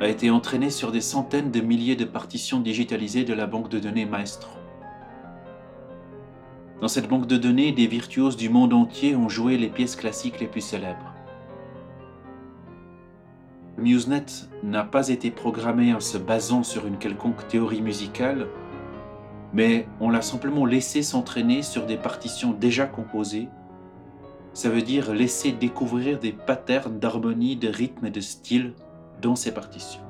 a 0.00 0.06
été 0.06 0.30
entraîné 0.30 0.70
sur 0.70 0.92
des 0.92 1.00
centaines 1.00 1.50
de 1.50 1.60
milliers 1.60 1.96
de 1.96 2.04
partitions 2.04 2.60
digitalisées 2.60 3.24
de 3.24 3.34
la 3.34 3.48
banque 3.48 3.68
de 3.70 3.80
données 3.80 4.06
Maestro. 4.06 4.56
Dans 6.80 6.86
cette 6.86 7.08
banque 7.08 7.26
de 7.26 7.38
données, 7.38 7.72
des 7.72 7.88
virtuoses 7.88 8.36
du 8.36 8.48
monde 8.48 8.72
entier 8.72 9.16
ont 9.16 9.28
joué 9.28 9.58
les 9.58 9.68
pièces 9.68 9.96
classiques 9.96 10.38
les 10.38 10.46
plus 10.46 10.60
célèbres. 10.60 11.12
MuseNet 13.78 14.48
n'a 14.62 14.84
pas 14.84 15.08
été 15.08 15.32
programmé 15.32 15.92
en 15.92 15.98
se 15.98 16.18
basant 16.18 16.62
sur 16.62 16.86
une 16.86 16.98
quelconque 16.98 17.48
théorie 17.48 17.82
musicale, 17.82 18.46
mais 19.56 19.88
on 20.00 20.10
l'a 20.10 20.20
simplement 20.20 20.66
laissé 20.66 21.02
s'entraîner 21.02 21.62
sur 21.62 21.86
des 21.86 21.96
partitions 21.96 22.52
déjà 22.52 22.84
composées. 22.84 23.48
Ça 24.52 24.68
veut 24.68 24.82
dire 24.82 25.14
laisser 25.14 25.50
découvrir 25.50 26.18
des 26.18 26.32
patterns 26.32 26.98
d'harmonie, 26.98 27.56
de 27.56 27.68
rythme 27.68 28.04
et 28.04 28.10
de 28.10 28.20
style 28.20 28.74
dans 29.22 29.34
ses 29.34 29.54
partitions. 29.54 30.02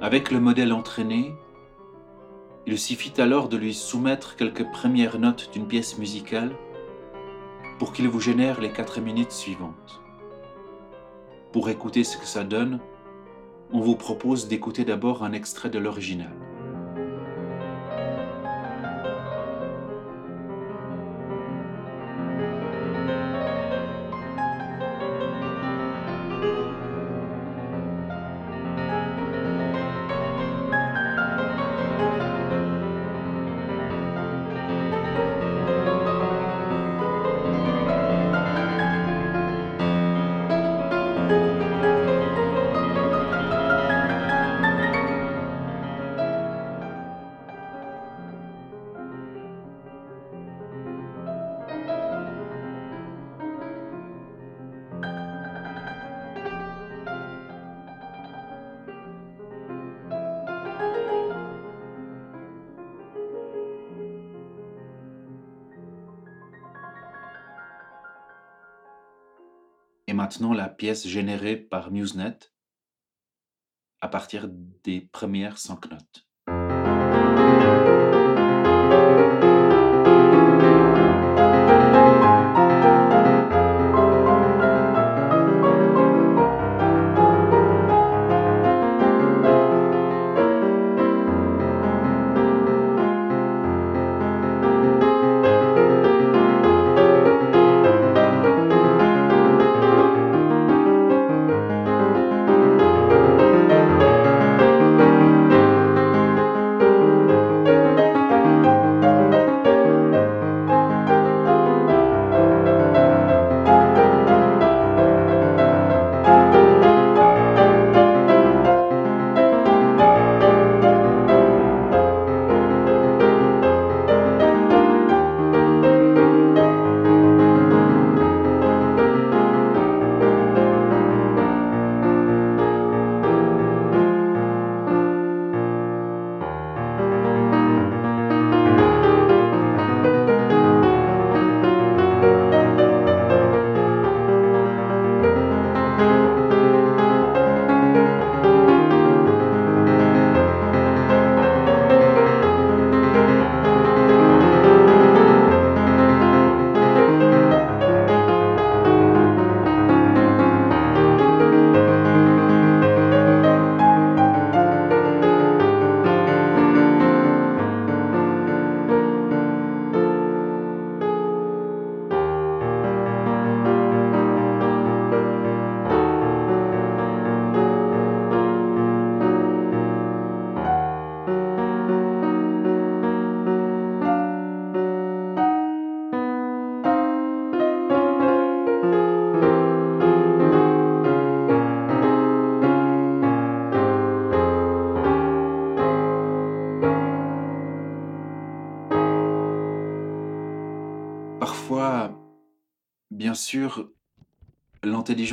Avec 0.00 0.32
le 0.32 0.40
modèle 0.40 0.72
entraîné, 0.72 1.32
il 2.66 2.76
suffit 2.76 3.20
alors 3.20 3.48
de 3.48 3.56
lui 3.56 3.74
soumettre 3.74 4.34
quelques 4.34 4.68
premières 4.72 5.20
notes 5.20 5.50
d'une 5.52 5.68
pièce 5.68 5.98
musicale 5.98 6.50
pour 7.78 7.92
qu'il 7.92 8.08
vous 8.08 8.18
génère 8.18 8.60
les 8.60 8.72
quatre 8.72 9.00
minutes 9.00 9.30
suivantes. 9.30 10.00
Pour 11.52 11.68
écouter 11.68 12.02
ce 12.02 12.16
que 12.16 12.26
ça 12.26 12.42
donne, 12.42 12.80
on 13.72 13.80
vous 13.80 13.96
propose 13.96 14.48
d'écouter 14.48 14.84
d'abord 14.84 15.24
un 15.24 15.32
extrait 15.32 15.70
de 15.70 15.78
l'original. 15.78 16.45
Maintenant 70.16 70.52
la 70.54 70.68
pièce 70.68 71.06
générée 71.06 71.56
par 71.56 71.92
MuseNet 71.92 72.52
à 74.00 74.08
partir 74.08 74.48
des 74.48 75.00
premières 75.00 75.58
cinq 75.58 75.90
notes. 75.90 76.25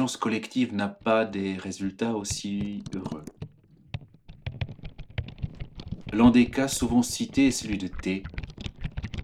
Collective 0.08 0.74
n'a 0.74 0.90
pas 0.90 1.26
des 1.26 1.56
résultats 1.56 2.14
aussi 2.14 2.84
heureux. 2.94 3.24
L'un 6.12 6.30
des 6.30 6.50
cas 6.50 6.68
souvent 6.68 7.02
cités 7.02 7.48
est 7.48 7.52
celui 7.52 7.78
de 7.78 7.88
T, 7.88 8.24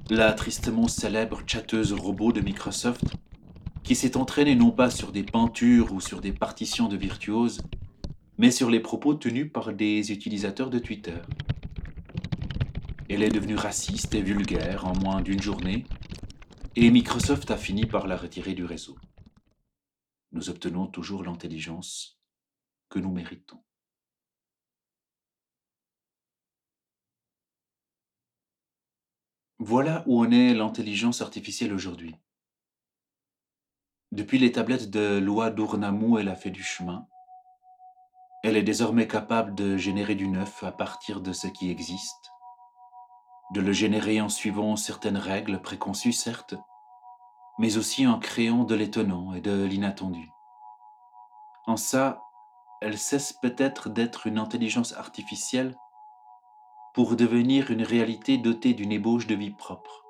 la 0.10 0.34
tristement 0.34 0.88
célèbre 0.88 1.42
chatteuse 1.46 1.94
robot 1.94 2.32
de 2.32 2.42
Microsoft, 2.42 3.04
qui 3.84 3.96
s'est 3.96 4.18
entraînée 4.18 4.56
non 4.56 4.72
pas 4.72 4.90
sur 4.90 5.12
des 5.12 5.24
peintures 5.24 5.94
ou 5.94 6.02
sur 6.02 6.22
des 6.22 6.32
partitions 6.32 6.88
de 6.88 6.98
virtuoses, 6.98 7.62
mais 8.38 8.50
sur 8.50 8.70
les 8.70 8.80
propos 8.80 9.14
tenus 9.14 9.52
par 9.52 9.74
des 9.74 10.12
utilisateurs 10.12 10.70
de 10.70 10.80
Twitter. 10.80 11.18
Elle 13.10 13.24
est 13.24 13.30
devenue 13.30 13.56
raciste 13.56 14.16
et 14.16 14.22
vulgaire 14.22 14.88
en 14.88 14.94
moins 14.94 15.22
d'une 15.22 15.42
journée, 15.42 15.86
et 16.76 16.90
Microsoft 16.90 17.52
a 17.52 17.58
fini 17.58 17.86
par 17.86 18.08
la 18.08 18.16
retirer 18.16 18.54
du 18.54 18.64
réseau. 18.64 18.96
Nous 20.32 20.50
obtenons 20.50 20.88
toujours 20.88 21.24
l'intelligence 21.24 22.20
que 22.90 23.00
nous 23.00 23.12
méritons. 23.12 23.64
Voilà 29.60 30.04
où 30.08 30.22
en 30.22 30.32
est 30.32 30.54
l'intelligence 30.54 31.22
artificielle 31.22 31.74
aujourd'hui. 31.74 32.16
Depuis 34.12 34.40
les 34.40 34.52
tablettes 34.52 34.90
de 34.90 35.18
loi 35.20 35.52
d'Ournamou, 35.52 36.18
elle 36.18 36.30
a 36.30 36.36
fait 36.36 36.52
du 36.52 36.64
chemin. 36.64 37.08
Elle 38.44 38.56
est 38.56 38.64
désormais 38.64 39.08
capable 39.08 39.54
de 39.54 39.78
générer 39.78 40.16
du 40.16 40.28
neuf 40.28 40.64
à 40.64 40.72
partir 40.72 41.22
de 41.22 41.34
ce 41.34 41.48
qui 41.48 41.70
existe 41.70 42.32
de 43.52 43.62
le 43.62 43.74
générer 43.74 44.22
en 44.22 44.30
suivant 44.30 44.76
certaines 44.76 45.18
règles 45.18 45.62
préconçues 45.62 46.14
certes, 46.14 46.56
mais 47.60 47.78
aussi 47.78 48.08
en 48.08 48.18
créant 48.18 48.64
de 48.64 48.74
l'étonnant 48.74 49.34
et 49.34 49.42
de 49.42 49.64
l'inattendu. 49.66 50.32
En 51.68 51.78
ça, 51.78 52.24
elle 52.82 52.98
cesse 52.98 53.34
peut-être 53.34 53.90
d'être 53.90 54.26
une 54.26 54.40
intelligence 54.40 54.94
artificielle 54.94 55.76
pour 56.94 57.16
devenir 57.16 57.70
une 57.70 57.84
réalité 57.84 58.38
dotée 58.38 58.74
d'une 58.74 58.92
ébauche 58.92 59.28
de 59.28 59.36
vie 59.36 59.52
propre. 59.52 60.06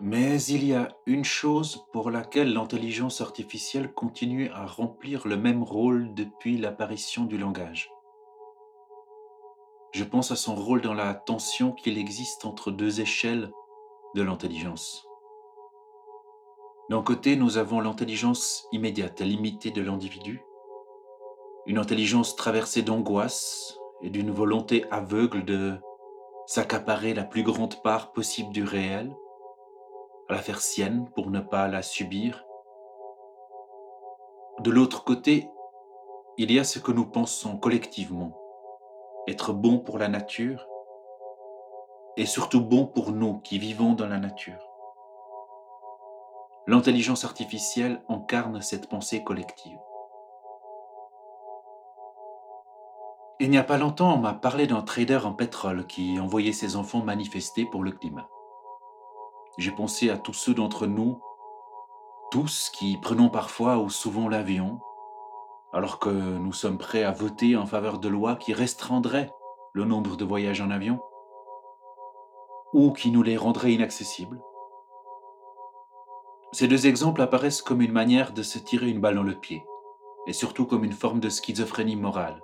Mais 0.00 0.42
il 0.42 0.64
y 0.64 0.74
a 0.74 0.88
une 1.06 1.24
chose 1.24 1.86
pour 1.92 2.10
laquelle 2.10 2.52
l'intelligence 2.52 3.20
artificielle 3.20 3.92
continue 3.92 4.50
à 4.50 4.66
remplir 4.66 5.26
le 5.26 5.36
même 5.36 5.62
rôle 5.62 6.12
depuis 6.14 6.58
l'apparition 6.58 7.24
du 7.24 7.38
langage. 7.38 7.90
Je 9.92 10.04
pense 10.04 10.30
à 10.30 10.36
son 10.36 10.54
rôle 10.54 10.82
dans 10.82 10.92
la 10.92 11.14
tension 11.14 11.72
qu'il 11.72 11.96
existe 11.96 12.44
entre 12.44 12.70
deux 12.70 13.00
échelles 13.00 13.50
de 14.14 14.22
l'intelligence. 14.22 15.05
D'un 16.88 17.02
côté, 17.02 17.34
nous 17.34 17.58
avons 17.58 17.80
l'intelligence 17.80 18.68
immédiate 18.70 19.20
et 19.20 19.24
limitée 19.24 19.72
de 19.72 19.82
l'individu, 19.82 20.44
une 21.66 21.78
intelligence 21.78 22.36
traversée 22.36 22.82
d'angoisse 22.82 23.76
et 24.02 24.10
d'une 24.10 24.30
volonté 24.30 24.84
aveugle 24.92 25.44
de 25.44 25.80
s'accaparer 26.46 27.12
la 27.12 27.24
plus 27.24 27.42
grande 27.42 27.82
part 27.82 28.12
possible 28.12 28.52
du 28.52 28.62
réel, 28.62 29.12
à 30.28 30.34
la 30.34 30.42
faire 30.42 30.60
sienne 30.60 31.10
pour 31.16 31.30
ne 31.30 31.40
pas 31.40 31.66
la 31.66 31.82
subir. 31.82 32.44
De 34.60 34.70
l'autre 34.70 35.02
côté, 35.02 35.50
il 36.38 36.52
y 36.52 36.60
a 36.60 36.64
ce 36.64 36.78
que 36.78 36.92
nous 36.92 37.06
pensons 37.06 37.58
collectivement, 37.58 38.38
être 39.26 39.52
bon 39.52 39.80
pour 39.80 39.98
la 39.98 40.08
nature 40.08 40.68
et 42.16 42.26
surtout 42.26 42.60
bon 42.60 42.86
pour 42.86 43.10
nous 43.10 43.40
qui 43.40 43.58
vivons 43.58 43.94
dans 43.94 44.06
la 44.06 44.18
nature. 44.18 44.65
L'intelligence 46.68 47.24
artificielle 47.24 48.02
incarne 48.08 48.60
cette 48.60 48.88
pensée 48.88 49.22
collective. 49.22 49.78
Il 53.38 53.50
n'y 53.50 53.58
a 53.58 53.62
pas 53.62 53.78
longtemps, 53.78 54.14
on 54.14 54.18
m'a 54.18 54.34
parlé 54.34 54.66
d'un 54.66 54.82
trader 54.82 55.20
en 55.24 55.32
pétrole 55.32 55.86
qui 55.86 56.18
envoyait 56.18 56.52
ses 56.52 56.74
enfants 56.74 57.04
manifester 57.04 57.66
pour 57.66 57.84
le 57.84 57.92
climat. 57.92 58.28
J'ai 59.58 59.70
pensé 59.70 60.10
à 60.10 60.18
tous 60.18 60.32
ceux 60.32 60.54
d'entre 60.54 60.86
nous, 60.86 61.20
tous 62.32 62.70
qui 62.70 62.98
prenons 63.00 63.28
parfois 63.28 63.78
ou 63.78 63.88
souvent 63.88 64.28
l'avion, 64.28 64.80
alors 65.72 66.00
que 66.00 66.08
nous 66.08 66.52
sommes 66.52 66.78
prêts 66.78 67.04
à 67.04 67.12
voter 67.12 67.56
en 67.56 67.66
faveur 67.66 68.00
de 68.00 68.08
lois 68.08 68.34
qui 68.34 68.52
restreindraient 68.54 69.30
le 69.72 69.84
nombre 69.84 70.16
de 70.16 70.24
voyages 70.24 70.60
en 70.60 70.70
avion 70.70 71.00
ou 72.72 72.92
qui 72.92 73.10
nous 73.12 73.22
les 73.22 73.36
rendraient 73.36 73.72
inaccessibles. 73.72 74.40
Ces 76.56 76.68
deux 76.68 76.86
exemples 76.86 77.20
apparaissent 77.20 77.60
comme 77.60 77.82
une 77.82 77.92
manière 77.92 78.32
de 78.32 78.42
se 78.42 78.58
tirer 78.58 78.88
une 78.88 79.02
balle 79.02 79.16
dans 79.16 79.22
le 79.22 79.38
pied, 79.38 79.66
et 80.26 80.32
surtout 80.32 80.64
comme 80.64 80.84
une 80.84 80.94
forme 80.94 81.20
de 81.20 81.28
schizophrénie 81.28 81.96
morale, 81.96 82.42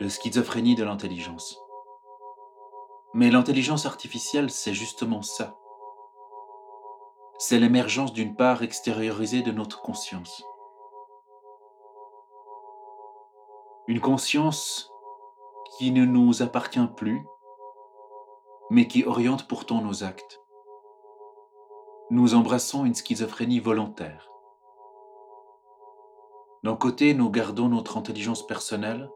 de 0.00 0.08
schizophrénie 0.08 0.74
de 0.74 0.82
l'intelligence. 0.82 1.56
Mais 3.14 3.30
l'intelligence 3.30 3.86
artificielle, 3.86 4.50
c'est 4.50 4.74
justement 4.74 5.22
ça. 5.22 5.56
C'est 7.38 7.60
l'émergence 7.60 8.12
d'une 8.12 8.34
part 8.34 8.64
extériorisée 8.64 9.42
de 9.42 9.52
notre 9.52 9.80
conscience. 9.80 10.42
Une 13.86 14.00
conscience 14.00 14.90
qui 15.78 15.92
ne 15.92 16.04
nous 16.04 16.42
appartient 16.42 16.88
plus, 16.96 17.24
mais 18.70 18.88
qui 18.88 19.04
oriente 19.04 19.46
pourtant 19.46 19.82
nos 19.82 20.02
actes. 20.02 20.42
Nous 22.08 22.36
embrassons 22.36 22.84
une 22.84 22.94
schizophrénie 22.94 23.58
volontaire. 23.58 24.30
D'un 26.62 26.76
côté, 26.76 27.14
nous 27.14 27.30
gardons 27.30 27.68
notre 27.68 27.96
intelligence 27.96 28.46
personnelle, 28.46 29.10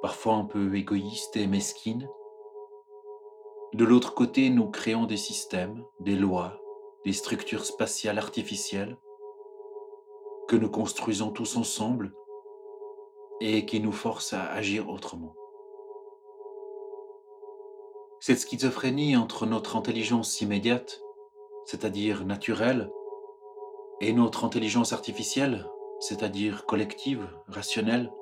parfois 0.00 0.34
un 0.34 0.44
peu 0.44 0.76
égoïste 0.76 1.36
et 1.36 1.48
mesquine. 1.48 2.08
De 3.72 3.84
l'autre 3.84 4.14
côté, 4.14 4.48
nous 4.48 4.70
créons 4.70 5.06
des 5.06 5.16
systèmes, 5.16 5.84
des 5.98 6.14
lois, 6.14 6.60
des 7.04 7.12
structures 7.12 7.64
spatiales 7.64 8.18
artificielles 8.18 8.96
que 10.46 10.54
nous 10.54 10.70
construisons 10.70 11.32
tous 11.32 11.56
ensemble 11.56 12.14
et 13.40 13.66
qui 13.66 13.80
nous 13.80 13.90
force 13.90 14.32
à 14.32 14.52
agir 14.52 14.88
autrement. 14.88 15.34
Cette 18.20 18.38
schizophrénie 18.38 19.16
entre 19.16 19.46
notre 19.46 19.74
intelligence 19.74 20.40
immédiate, 20.40 21.00
c'est-à-dire 21.66 22.24
naturelle, 22.24 22.90
et 24.00 24.12
notre 24.12 24.44
intelligence 24.44 24.92
artificielle, 24.92 25.66
c'est-à-dire 26.00 26.66
collective, 26.66 27.28
rationnelle, 27.48 28.12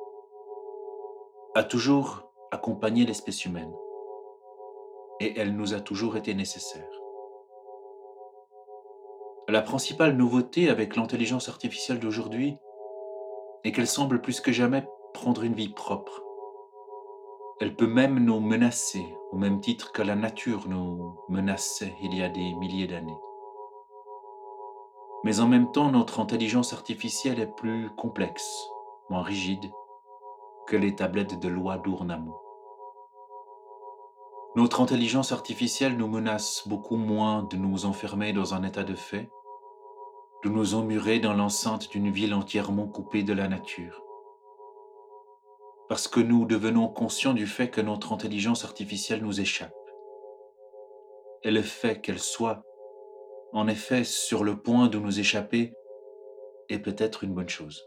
a 1.55 1.64
toujours 1.64 2.30
accompagné 2.51 3.05
l'espèce 3.05 3.45
humaine, 3.45 3.72
et 5.20 5.38
elle 5.38 5.57
nous 5.57 5.74
a 5.74 5.80
toujours 5.80 6.16
été 6.16 6.34
nécessaire. 6.34 6.88
La 9.49 9.61
principale 9.61 10.16
nouveauté 10.16 10.70
avec 10.70 10.97
l'intelligence 10.97 11.49
artificielle 11.49 11.99
d'aujourd'hui 11.99 12.57
est 13.64 13.72
qu'elle 13.72 13.88
semble 13.88 14.20
plus 14.20 14.40
que 14.40 14.53
jamais 14.53 14.86
prendre 15.12 15.43
une 15.43 15.55
vie 15.55 15.68
propre. 15.68 16.22
Elle 17.61 17.76
peut 17.76 17.86
même 17.86 18.18
nous 18.18 18.40
menacer 18.40 19.05
au 19.30 19.36
même 19.36 19.61
titre 19.61 19.93
que 19.93 20.03
la 20.03 20.14
nature 20.14 20.68
nous 20.68 21.16
menaçait 21.28 21.95
il 22.03 22.14
y 22.16 22.22
a 22.22 22.28
des 22.28 22.55
milliers 22.55 22.86
d'années. 22.86 23.18
Mais 25.25 25.41
en 25.41 25.49
même 25.49 25.70
temps, 25.73 25.91
notre 25.91 26.20
intelligence 26.20 26.73
artificielle 26.73 27.41
est 27.41 27.55
plus 27.55 27.91
complexe, 27.97 28.66
moins 29.11 29.23
rigide 29.23 29.70
que 30.66 30.77
les 30.77 30.95
tablettes 30.95 31.39
de 31.39 31.49
loi 31.49 31.79
d'Ournamo. 31.79 32.41
Notre 34.57 34.81
intelligence 34.81 35.33
artificielle 35.33 35.97
nous 35.97 36.09
menace 36.09 36.66
beaucoup 36.66 36.97
moins 36.97 37.45
de 37.45 37.57
nous 37.57 37.87
enfermer 37.87 38.33
dans 38.33 38.55
un 38.55 38.62
état 38.62 38.85
de 38.85 38.95
fait, 38.95 39.31
de 40.45 40.49
nous 40.49 40.75
emmurer 40.75 41.20
dans 41.20 41.35
l'enceinte 41.35 41.91
d'une 41.91 42.11
ville 42.11 42.35
entièrement 42.35 42.87
coupée 42.87 43.23
de 43.23 43.33
la 43.33 43.49
nature 43.49 44.03
parce 45.93 46.09
que 46.09 46.20
nous 46.20 46.47
devenons 46.47 46.89
conscients 46.89 47.35
du 47.35 47.47
fait 47.47 47.68
que 47.68 47.83
notre 47.83 48.14
intelligence 48.14 48.64
artificielle 48.64 49.23
nous 49.23 49.43
échappe. 49.43 49.77
Et 51.43 51.51
le 51.51 51.61
fait 51.61 52.01
qu'elle 52.01 52.18
soit, 52.18 52.62
en 53.53 53.68
effet, 53.68 54.05
sur 54.05 54.44
le 54.44 54.57
point 54.57 54.88
de 54.88 54.98
nous 54.98 55.20
échapper 55.20 55.74
est 56.68 56.78
peut-être 56.78 57.22
une 57.22 57.34
bonne 57.34 57.48
chose. 57.48 57.86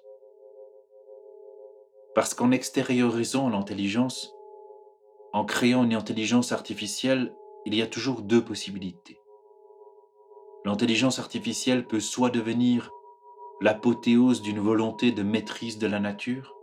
Parce 2.14 2.34
qu'en 2.34 2.52
extériorisant 2.52 3.50
l'intelligence, 3.50 4.34
en 5.34 5.44
créant 5.44 5.84
une 5.84 5.96
intelligence 5.96 6.52
artificielle, 6.52 7.36
il 7.66 7.76
y 7.76 7.82
a 7.82 7.88
toujours 7.88 8.22
deux 8.22 8.44
possibilités. 8.44 9.20
L'intelligence 10.64 11.20
artificielle 11.20 11.88
peut 11.88 12.00
soit 12.00 12.30
devenir 12.30 12.92
l'apothéose 13.60 14.42
d'une 14.42 14.60
volonté 14.60 15.12
de 15.12 15.24
maîtrise 15.24 15.78
de 15.78 15.88
la 15.88 16.00
nature, 16.00 16.56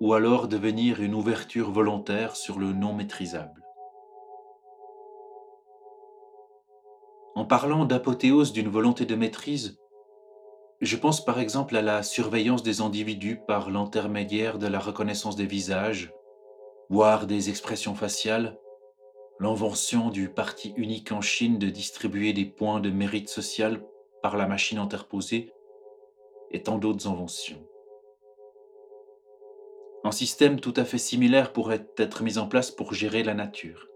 ou 0.00 0.14
alors 0.14 0.48
devenir 0.48 1.00
une 1.00 1.14
ouverture 1.14 1.70
volontaire 1.70 2.34
sur 2.36 2.58
le 2.58 2.72
non 2.72 2.92
maîtrisable. 2.92 3.63
En 7.36 7.44
parlant 7.44 7.84
d'apothéose 7.84 8.52
d'une 8.52 8.68
volonté 8.68 9.06
de 9.06 9.16
maîtrise, 9.16 9.76
je 10.80 10.96
pense 10.96 11.24
par 11.24 11.40
exemple 11.40 11.74
à 11.76 11.82
la 11.82 12.04
surveillance 12.04 12.62
des 12.62 12.80
individus 12.80 13.40
par 13.48 13.70
l'intermédiaire 13.70 14.58
de 14.58 14.68
la 14.68 14.78
reconnaissance 14.78 15.34
des 15.34 15.46
visages, 15.46 16.12
voire 16.90 17.26
des 17.26 17.50
expressions 17.50 17.96
faciales, 17.96 18.56
l'invention 19.40 20.10
du 20.10 20.28
parti 20.28 20.74
unique 20.76 21.10
en 21.10 21.20
Chine 21.20 21.58
de 21.58 21.70
distribuer 21.70 22.32
des 22.32 22.44
points 22.44 22.78
de 22.78 22.90
mérite 22.90 23.28
social 23.28 23.82
par 24.22 24.36
la 24.36 24.46
machine 24.46 24.78
interposée, 24.78 25.52
et 26.52 26.62
tant 26.62 26.78
d'autres 26.78 27.08
inventions. 27.08 27.66
Un 30.04 30.12
système 30.12 30.60
tout 30.60 30.74
à 30.76 30.84
fait 30.84 30.98
similaire 30.98 31.52
pourrait 31.52 31.88
être 31.96 32.22
mis 32.22 32.38
en 32.38 32.46
place 32.46 32.70
pour 32.70 32.94
gérer 32.94 33.24
la 33.24 33.34
nature. 33.34 33.88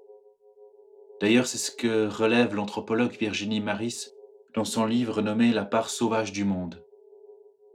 D'ailleurs, 1.20 1.46
c'est 1.46 1.58
ce 1.58 1.70
que 1.70 2.06
relève 2.06 2.54
l'anthropologue 2.54 3.16
Virginie 3.18 3.60
Maris 3.60 4.08
dans 4.54 4.64
son 4.64 4.86
livre 4.86 5.20
nommé 5.20 5.52
La 5.52 5.64
part 5.64 5.90
sauvage 5.90 6.32
du 6.32 6.44
monde. 6.44 6.84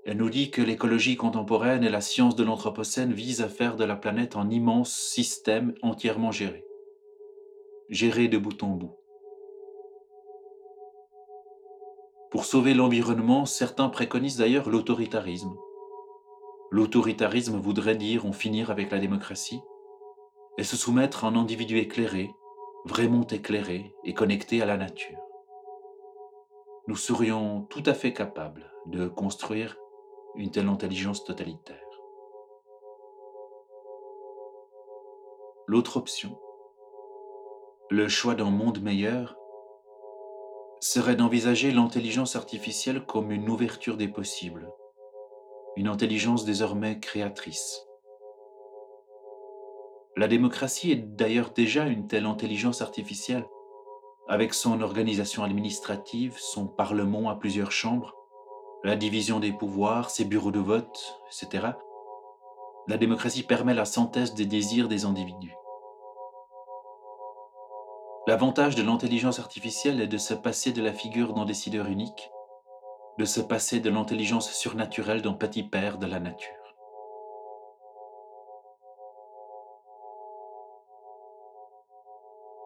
Elle 0.06 0.18
nous 0.18 0.30
dit 0.30 0.52
que 0.52 0.62
l'écologie 0.62 1.16
contemporaine 1.16 1.84
et 1.84 1.90
la 1.90 2.02
science 2.02 2.36
de 2.36 2.44
l'Anthropocène 2.44 3.14
visent 3.14 3.42
à 3.42 3.48
faire 3.48 3.76
de 3.76 3.86
la 3.86 3.96
planète 3.96 4.36
un 4.36 4.50
immense 4.50 4.94
système 4.94 5.74
entièrement 5.82 6.32
géré. 6.32 6.66
Géré 7.90 8.28
de 8.28 8.38
bout 8.38 8.62
en 8.64 8.72
bout. 8.72 8.98
Pour 12.32 12.46
sauver 12.46 12.74
l'environnement, 12.74 13.46
certains 13.46 13.90
préconisent 13.90 14.38
d'ailleurs 14.38 14.70
l'autoritarisme. 14.70 15.56
L'autoritarisme 16.72 17.58
voudrait 17.58 17.96
dire 17.96 18.26
en 18.26 18.32
finir 18.32 18.72
avec 18.72 18.90
la 18.92 19.00
démocratie 19.00 19.62
et 20.58 20.64
se 20.64 20.76
soumettre 20.76 21.24
à 21.24 21.28
un 21.28 21.36
individu 21.36 21.78
éclairé, 21.78 22.32
vraiment 22.86 23.26
éclairé 23.28 23.94
et 24.04 24.14
connecté 24.14 24.62
à 24.62 24.66
la 24.66 24.78
nature. 24.78 25.20
Nous 26.88 26.96
serions 26.96 27.62
tout 27.70 27.84
à 27.86 27.94
fait 27.94 28.14
capables 28.14 28.70
de 28.88 29.08
construire 29.08 29.78
une 30.36 30.52
telle 30.52 30.68
intelligence 30.68 31.24
totalitaire. 31.24 31.78
L'autre 35.68 35.96
option, 35.96 36.38
le 37.90 38.10
choix 38.10 38.36
d'un 38.36 38.50
monde 38.50 38.82
meilleur, 38.82 39.38
serait 40.82 41.16
d'envisager 41.16 41.72
l'intelligence 41.72 42.36
artificielle 42.36 43.06
comme 43.06 43.32
une 43.32 43.50
ouverture 43.50 43.96
des 43.96 44.10
possibles, 44.10 44.70
une 45.78 45.88
intelligence 45.88 46.44
désormais 46.44 47.00
créatrice. 47.00 47.88
La 50.16 50.28
démocratie 50.28 50.92
est 50.92 51.16
d'ailleurs 51.18 51.50
déjà 51.50 51.88
une 51.88 52.08
telle 52.08 52.28
intelligence 52.28 52.84
artificielle, 52.84 53.48
avec 54.28 54.54
son 54.54 54.82
organisation 54.82 55.44
administrative, 55.44 56.36
son 56.38 56.68
parlement 56.68 57.30
à 57.30 57.36
plusieurs 57.36 57.72
chambres, 57.72 58.14
la 58.84 58.96
division 58.96 59.40
des 59.40 59.52
pouvoirs, 59.52 60.12
ses 60.12 60.26
bureaux 60.26 60.52
de 60.52 60.60
vote, 60.60 61.20
etc. 61.28 61.70
La 62.88 62.98
démocratie 62.98 63.42
permet 63.42 63.74
la 63.74 63.86
synthèse 63.86 64.36
des 64.36 64.46
désirs 64.46 64.88
des 64.88 65.06
individus. 65.06 65.56
L'avantage 68.28 68.76
de 68.76 68.84
l'intelligence 68.84 69.40
artificielle 69.40 70.00
est 70.00 70.08
de 70.08 70.18
se 70.20 70.36
passer 70.36 70.72
de 70.74 70.84
la 70.84 70.94
figure 70.94 71.34
d'un 71.34 71.46
décideur 71.46 71.88
unique, 71.88 72.30
de 73.18 73.26
se 73.26 73.42
passer 73.42 73.80
de 73.80 73.90
l'intelligence 73.90 74.52
surnaturelle 74.52 75.24
d'un 75.24 75.34
petit 75.34 75.64
père 75.64 75.98
de 75.98 76.06
la 76.06 76.20
nature. 76.20 76.63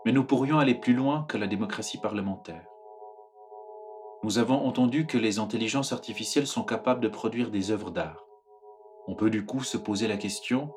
Mais 0.07 0.13
nous 0.13 0.23
pourrions 0.23 0.57
aller 0.57 0.73
plus 0.73 0.93
loin 0.93 1.25
que 1.27 1.37
la 1.37 1.47
démocratie 1.47 1.97
parlementaire. 1.97 2.65
Nous 4.23 4.37
avons 4.37 4.65
entendu 4.65 5.05
que 5.05 5.17
les 5.17 5.37
intelligences 5.37 5.91
artificielles 5.91 6.47
sont 6.47 6.63
capables 6.63 7.01
de 7.01 7.09
produire 7.09 7.51
des 7.51 7.71
œuvres 7.71 7.91
d'art. 7.91 8.25
On 9.09 9.15
peut 9.15 9.29
du 9.29 9.45
coup 9.45 9.65
se 9.65 9.75
poser 9.75 10.07
la 10.07 10.15
question 10.15 10.73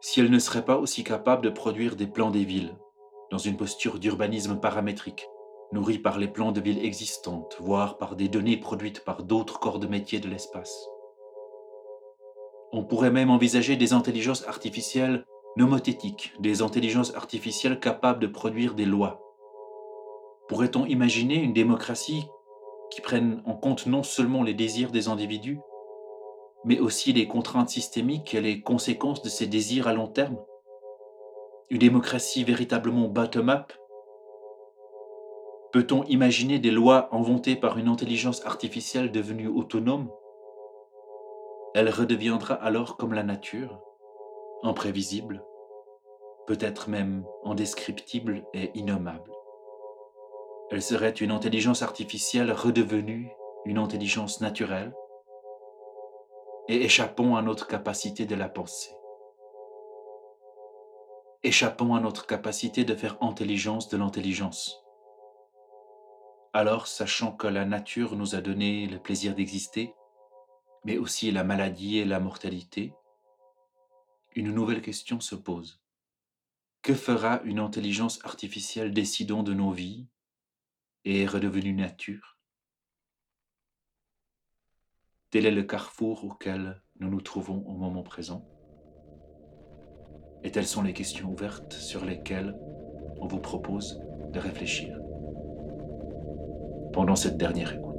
si 0.00 0.18
elles 0.18 0.28
ne 0.32 0.40
seraient 0.40 0.64
pas 0.64 0.78
aussi 0.78 1.04
capables 1.04 1.44
de 1.44 1.50
produire 1.50 1.94
des 1.94 2.08
plans 2.08 2.32
des 2.32 2.42
villes, 2.42 2.76
dans 3.30 3.38
une 3.38 3.56
posture 3.56 4.00
d'urbanisme 4.00 4.58
paramétrique, 4.58 5.28
nourrie 5.70 6.00
par 6.00 6.18
les 6.18 6.26
plans 6.26 6.50
de 6.50 6.60
villes 6.60 6.84
existantes, 6.84 7.56
voire 7.60 7.96
par 7.96 8.16
des 8.16 8.28
données 8.28 8.56
produites 8.56 9.04
par 9.04 9.22
d'autres 9.22 9.60
corps 9.60 9.78
de 9.78 9.86
métier 9.86 10.18
de 10.18 10.28
l'espace. 10.28 10.88
On 12.72 12.82
pourrait 12.82 13.12
même 13.12 13.30
envisager 13.30 13.76
des 13.76 13.92
intelligences 13.92 14.48
artificielles 14.48 15.26
nomothétiques, 15.56 16.32
des 16.40 16.62
intelligences 16.62 17.14
artificielles 17.14 17.78
capables 17.78 18.20
de 18.20 18.26
produire 18.26 18.74
des 18.74 18.86
lois. 18.86 19.20
Pourrait-on 20.48 20.86
imaginer 20.86 21.36
une 21.36 21.52
démocratie 21.52 22.24
qui 22.90 23.00
prennent 23.00 23.42
en 23.46 23.54
compte 23.54 23.86
non 23.86 24.02
seulement 24.02 24.42
les 24.42 24.54
désirs 24.54 24.90
des 24.90 25.08
individus, 25.08 25.60
mais 26.64 26.78
aussi 26.78 27.12
les 27.12 27.26
contraintes 27.26 27.68
systémiques 27.68 28.34
et 28.34 28.40
les 28.40 28.62
conséquences 28.62 29.22
de 29.22 29.28
ces 29.28 29.46
désirs 29.46 29.88
à 29.88 29.92
long 29.92 30.08
terme? 30.08 30.38
Une 31.70 31.78
démocratie 31.78 32.44
véritablement 32.44 33.08
bottom-up? 33.08 33.72
Peut-on 35.72 36.04
imaginer 36.04 36.58
des 36.58 36.70
lois 36.70 37.08
inventées 37.12 37.56
par 37.56 37.78
une 37.78 37.88
intelligence 37.88 38.44
artificielle 38.44 39.10
devenue 39.10 39.48
autonome? 39.48 40.10
Elle 41.74 41.88
redeviendra 41.88 42.54
alors 42.54 42.98
comme 42.98 43.14
la 43.14 43.22
nature, 43.22 43.80
imprévisible, 44.62 45.44
peut-être 46.46 46.88
même 46.88 47.24
indescriptible 47.44 48.44
et 48.54 48.70
innommable. 48.74 49.30
Elle 50.70 50.82
serait 50.82 51.10
une 51.10 51.30
intelligence 51.30 51.82
artificielle 51.82 52.52
redevenue 52.52 53.30
une 53.64 53.78
intelligence 53.78 54.40
naturelle 54.40 54.94
et 56.68 56.84
échappons 56.84 57.36
à 57.36 57.42
notre 57.42 57.66
capacité 57.66 58.26
de 58.26 58.34
la 58.34 58.48
penser. 58.48 58.94
Échappons 61.42 61.94
à 61.94 62.00
notre 62.00 62.26
capacité 62.26 62.84
de 62.84 62.94
faire 62.94 63.16
intelligence 63.20 63.88
de 63.88 63.96
l'intelligence. 63.96 64.84
Alors, 66.52 66.86
sachant 66.86 67.32
que 67.32 67.48
la 67.48 67.64
nature 67.64 68.14
nous 68.14 68.34
a 68.34 68.40
donné 68.40 68.86
le 68.86 68.98
plaisir 68.98 69.34
d'exister, 69.34 69.94
mais 70.84 70.98
aussi 70.98 71.30
la 71.30 71.44
maladie 71.44 71.98
et 71.98 72.04
la 72.04 72.20
mortalité, 72.20 72.94
une 74.34 74.52
nouvelle 74.52 74.82
question 74.82 75.20
se 75.20 75.34
pose. 75.34 75.80
Que 76.82 76.94
fera 76.94 77.40
une 77.44 77.58
intelligence 77.58 78.18
artificielle 78.24 78.92
décidant 78.92 79.42
de 79.42 79.54
nos 79.54 79.70
vies 79.70 80.06
et 81.04 81.26
redevenue 81.26 81.74
nature? 81.74 82.38
Tel 85.30 85.46
est 85.46 85.52
le 85.52 85.62
carrefour 85.62 86.24
auquel 86.24 86.82
nous 86.98 87.08
nous 87.08 87.20
trouvons 87.20 87.64
au 87.66 87.74
moment 87.74 88.02
présent. 88.02 88.46
Et 90.42 90.50
telles 90.50 90.66
sont 90.66 90.82
les 90.82 90.92
questions 90.92 91.30
ouvertes 91.30 91.72
sur 91.72 92.04
lesquelles 92.04 92.54
on 93.20 93.26
vous 93.26 93.40
propose 93.40 94.00
de 94.32 94.38
réfléchir 94.38 94.98
pendant 96.92 97.16
cette 97.16 97.38
dernière 97.38 97.72
écoute. 97.72 97.91